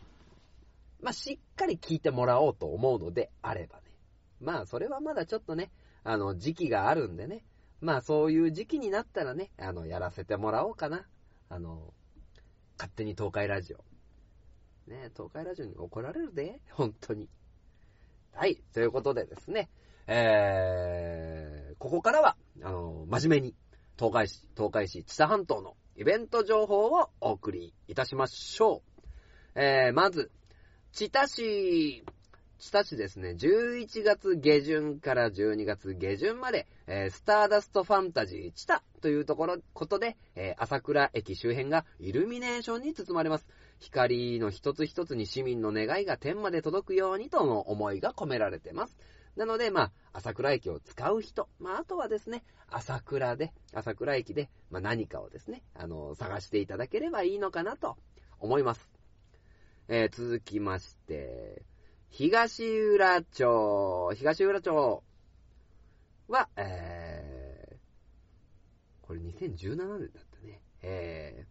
[1.02, 3.82] まあ、しっかり聞いてもらおうと思うのであればね。
[4.40, 5.70] まあ、それはまだちょっとね、
[6.04, 7.44] あの、時期があるんでね。
[7.80, 11.06] まあ、そういう時期になったらね、あの、やらせてもらおうかな。
[11.48, 11.92] あの、
[12.76, 13.78] 勝手に東海ラジオ。
[14.90, 17.28] ね、東海ラジオに怒られるで、本当に。
[18.32, 19.68] はい、ということでですね、
[20.06, 23.54] えー、ここからは、あの、真面目に、
[23.96, 28.82] 東海市、東海市知多半島のイベント情報をお送りいたしましょ
[29.54, 29.60] う。
[29.60, 30.30] えー、まず、
[30.92, 32.04] 知多市、
[32.58, 43.46] 知多市ですね、11月下旬から12月下旬まで、えースターダストファンタジー知多というところ、ことで、えー朝倉駅周辺がイルミネーションに包まれます。
[43.78, 48.96] 光の一つ一つに市民の願いが天まで届くようにとの思いが込められてます。
[49.36, 57.96] なので、まあ、朝倉駅を使う人、まあ、あとはですね、朝倉で、朝倉駅で、まあ、何かをですね、あの、探していただければいいのかなと
[58.40, 58.90] 思います。
[59.86, 61.62] えー続きまして、
[62.10, 65.04] 東浦町、東浦町
[66.26, 70.60] は、えー、これ2017年だったね。
[70.82, 71.46] え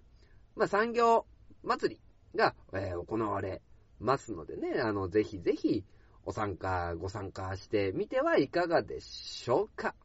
[0.55, 1.25] ー、まあ、産業
[1.63, 2.01] 祭り
[2.37, 3.61] が、えー行われ
[4.01, 5.85] ますのでね、あの、ぜひぜひ、
[6.27, 9.95] お参加、ご参加してみてはいかがでしょうか。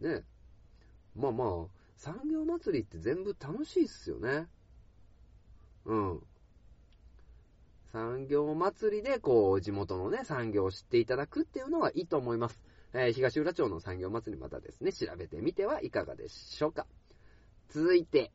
[0.00, 0.24] ね。
[1.14, 1.48] まあまあ、
[1.96, 4.48] 産業祭りって全部楽しいっすよね。
[5.84, 6.20] うん。
[7.92, 12.60] 産業祭りで、こう、地元のね、産業を知っていただくっていうのはいいと思います。
[12.94, 16.88] えー東浦町の産業祭りまたですね、調べてみてはいかがでしょうか。
[17.68, 18.32] 続いて、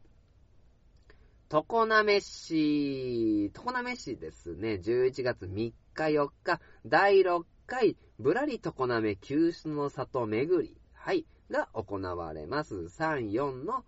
[1.52, 12.76] 常滑市、常滑市ですね、11月3日4日、第6回、ぶらり常滑急須の里巡り、はい、が行われます。
[12.76, 13.84] 3、4の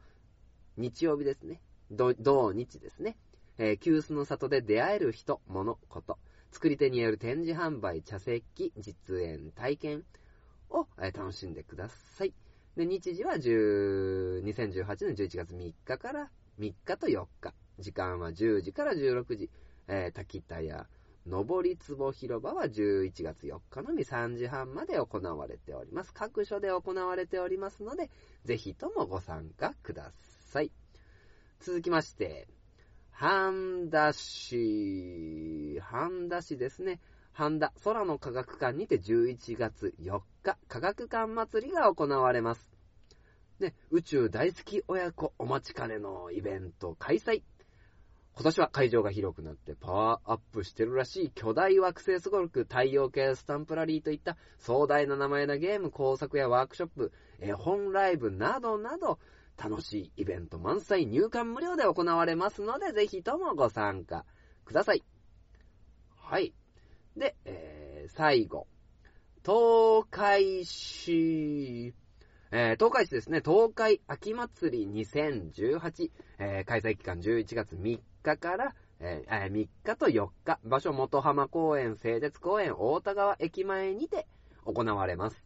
[0.76, 1.62] 日曜日ですね。
[1.92, 3.16] 土日ですね。
[3.60, 6.18] えー、急須の里で出会える人、物、こと。
[6.52, 10.04] 作り手による展示販売、茶席、実演、体験。
[10.72, 12.34] を、えー楽しんでください。
[12.76, 16.32] で、日時は10 2018年11月3日から
[16.62, 17.56] 3日と4日。
[17.80, 19.50] 時間は10時から16時。
[19.88, 20.88] えー滝田屋、
[21.26, 26.14] 上り壺広場は11月4日のみ3時半まで行われております。
[26.14, 28.12] 各所で行われておりますので、
[28.46, 30.12] ぜひともご参加くだ
[30.52, 30.72] さい。
[31.62, 32.48] 続きまして、
[33.10, 37.00] 半田市、半田市ですね。
[37.34, 42.71] 半田空の科学館にて11月4日、科学館祭りが行われます。
[43.62, 47.44] ね、宇宙大好き親子お待ちかねのイベント開催。
[48.34, 59.20] 今年は会場が広くなってパワーアップしてるらしい巨大惑星すごろく太陽系スタンプラリーといった壮大な名前なゲーム工作やワークショップ、絵本ライブなどなど
[59.58, 64.26] 楽しいイベント満載入館無料で行われますのでぜひともご参加
[64.66, 65.04] ください。
[66.16, 66.54] はい。
[67.16, 68.68] で、えー、最後。
[69.44, 71.94] 東海市、
[72.54, 84.28] えー、東海市ですね、東海秋祭り2018、えー開催期間11月3日から、えー3日と4日、場所元浜公園、製鉄公園、大田川駅前にて
[84.66, 85.42] 行われます。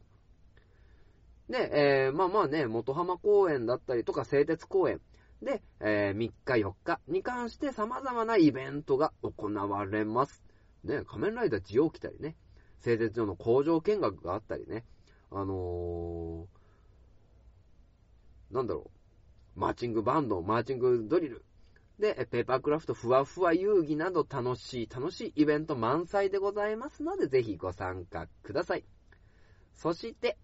[1.48, 5.00] で、えーまあまあね、元浜公園だったりとか、製鉄公園
[5.44, 10.44] で、えー3日4日に関して様々なイベントが行われます。
[10.84, 12.36] ね、仮面ライダージオ来たりね、
[12.80, 14.86] 製鉄所の工場見学があったりね、
[15.30, 16.55] あのー、
[18.52, 18.92] なんだろ
[19.56, 21.46] う、マーチングバンド、マーチングドリル、
[22.00, 28.84] で、ペーパークラフトふわふわ遊戯など楽しい、楽しいイベント満載でございますので、ぜひご参加ください。
[29.74, 30.38] そして、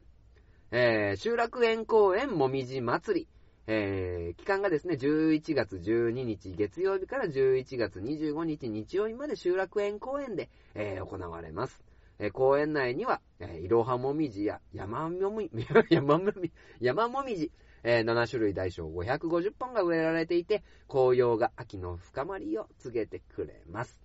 [0.71, 3.27] えー、集落園公園もみじ祭り。
[3.67, 11.83] えー、期間がですね、11月12日月曜日から11月25日日曜日まで集落園公園で、えー行われます。
[12.19, 15.51] えー公園内には、えーいろはもみじや山もみ、
[15.89, 17.51] 山もみ、山もみじ、
[17.83, 23.99] えー7種類大小550本が植えられていて、紅葉が秋の深まりを告げてくれます。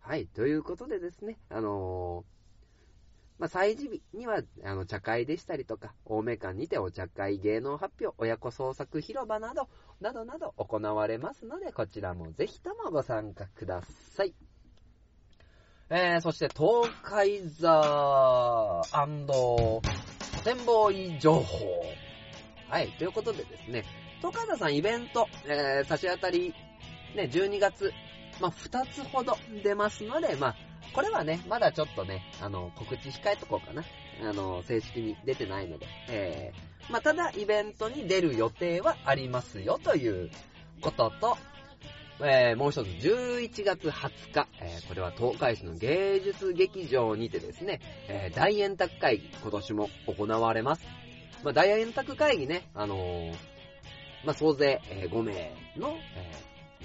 [0.00, 2.32] はい、ということでですね、あのー
[3.42, 9.68] まあ、祭事日には、あの、茶会でしたりとか、青梅館にてお茶会、芸能発表、親子創作広場など、
[10.00, 13.82] などなど行われますので、こちらもぜひともご参加くだ
[14.14, 14.32] さい。
[15.90, 22.01] えー、そして、東海座古典ボーイ情報。
[22.72, 23.84] はい、ということでですね、
[24.20, 26.54] 東海座さんイベント、えー、差し当たり、
[27.14, 27.92] ね、12月、
[28.40, 30.56] まあ、2つほど出ますので、まあ、
[30.94, 33.84] これはね、まだちょっとね、あの、告知控えとこうかな。
[34.26, 35.86] あの、正式に出てないので。
[36.08, 40.30] えー、まあ、ただ、イベントに出る予定はありますよ、という
[40.80, 41.36] ことと、
[42.20, 51.01] えー、もう一つ、11月20日、えー、これは東海市の芸術劇場にてですね、えー、大円卓会議、今年も行われます。
[51.42, 53.32] まあ、大円卓会議ね、あのー
[54.24, 56.32] まあ、総勢、え5名の、え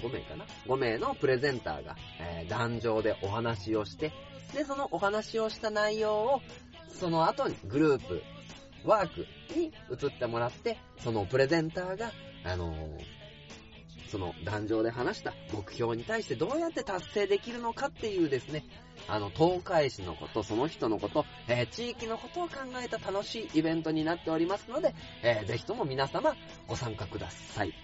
[0.00, 4.12] 5名かな ?5 名のプレゼンターが、えー壇上でお話をして、
[4.54, 6.40] で、そのお話をした内容を、
[6.88, 8.22] その後にグループ、
[8.84, 12.10] ワークに移ってもらって、そのプレゼンターが、
[12.44, 13.17] あのー
[14.08, 18.64] その壇上で話した目標に対してどうやって達成できるのかっていうですね、
[19.06, 26.34] あの、東海市のこと、その人のこと、えー地域のことを考えた楽しいイベントになっておりますので、えーぜひとも皆様
[26.66, 27.74] ご参加ください。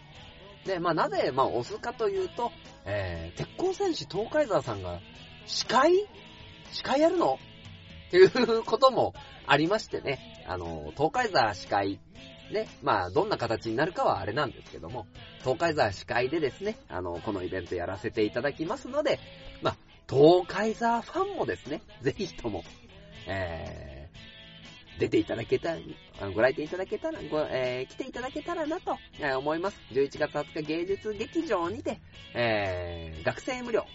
[0.64, 2.50] で、まあ、なぜ、まあ、押すかというと、
[2.86, 5.00] えー、鉄鋼戦士東海沢さんが、
[5.46, 6.08] 司会？
[6.72, 7.38] 司会やるの？
[8.08, 9.12] っていうことも
[9.46, 12.00] ありましてね、あの、東海沢司会、
[12.52, 15.06] ね、まあ、どんな形になるかはあれなんですけども、
[15.40, 19.18] 東海沢司会でですね、あの、このイベントやらせていただきますので、
[19.62, 19.76] まあ、
[20.08, 22.64] 東海沢ファンもですね、ぜひとも、
[23.26, 25.80] えー、出ていただけたら、
[26.30, 29.78] ご来店いただけたら、ご、えー、来ていただけたらなと、えー思います。
[29.92, 31.98] 11月20日芸術劇場にて、
[32.34, 33.86] えー、学生無料。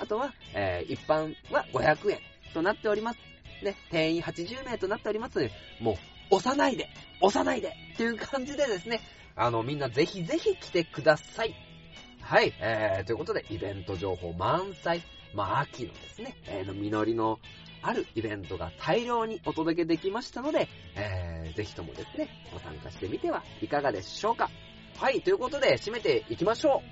[0.00, 2.18] あとは、えー、一般は500円
[2.52, 3.18] となっております。
[3.62, 5.96] ね、定員80名となっておりますので、もう、
[6.30, 6.88] 押さないで
[7.20, 9.00] 押さないでっていう感じでですね、
[9.36, 11.54] あの、みんなぜひぜひ来てください。
[12.20, 15.02] はい、えー、ということで、イベント情報満載。
[15.34, 17.40] まあ、秋のですね、えー、の実りの
[17.82, 24.48] あるイベントが大量にお届けできましたので、えー、ぜひともですね、ご参加してみてはいかがでしょうか。
[24.96, 26.82] はい、ということで、締めていきましょ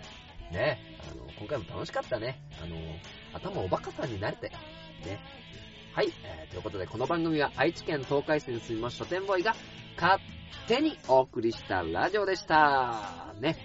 [0.51, 0.55] う。
[0.55, 0.79] ね、
[1.11, 2.43] あの、今回も楽しかったね。
[2.63, 2.77] あの、
[3.33, 4.53] 頭おバカさんになれたよ。
[5.07, 5.19] ね。
[5.95, 9.55] はい、えー、ということで、この番組は愛知県東海市に住みます書店ボーイが
[10.01, 10.23] 勝
[10.67, 13.35] 手にお送りしたラジオでした。
[13.39, 13.59] ね。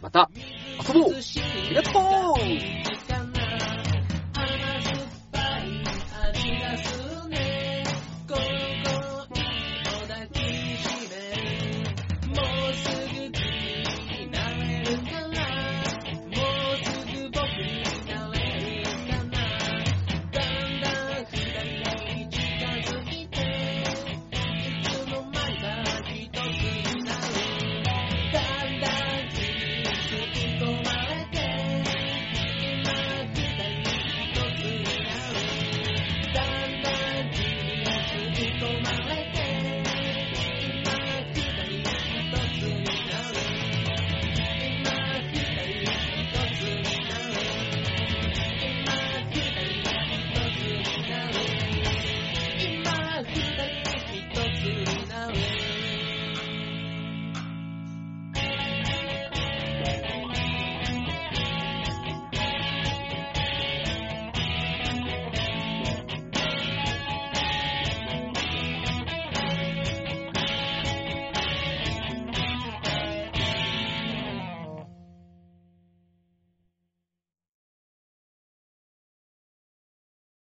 [0.00, 2.34] また、遊ぼうありがと
[3.00, 3.03] う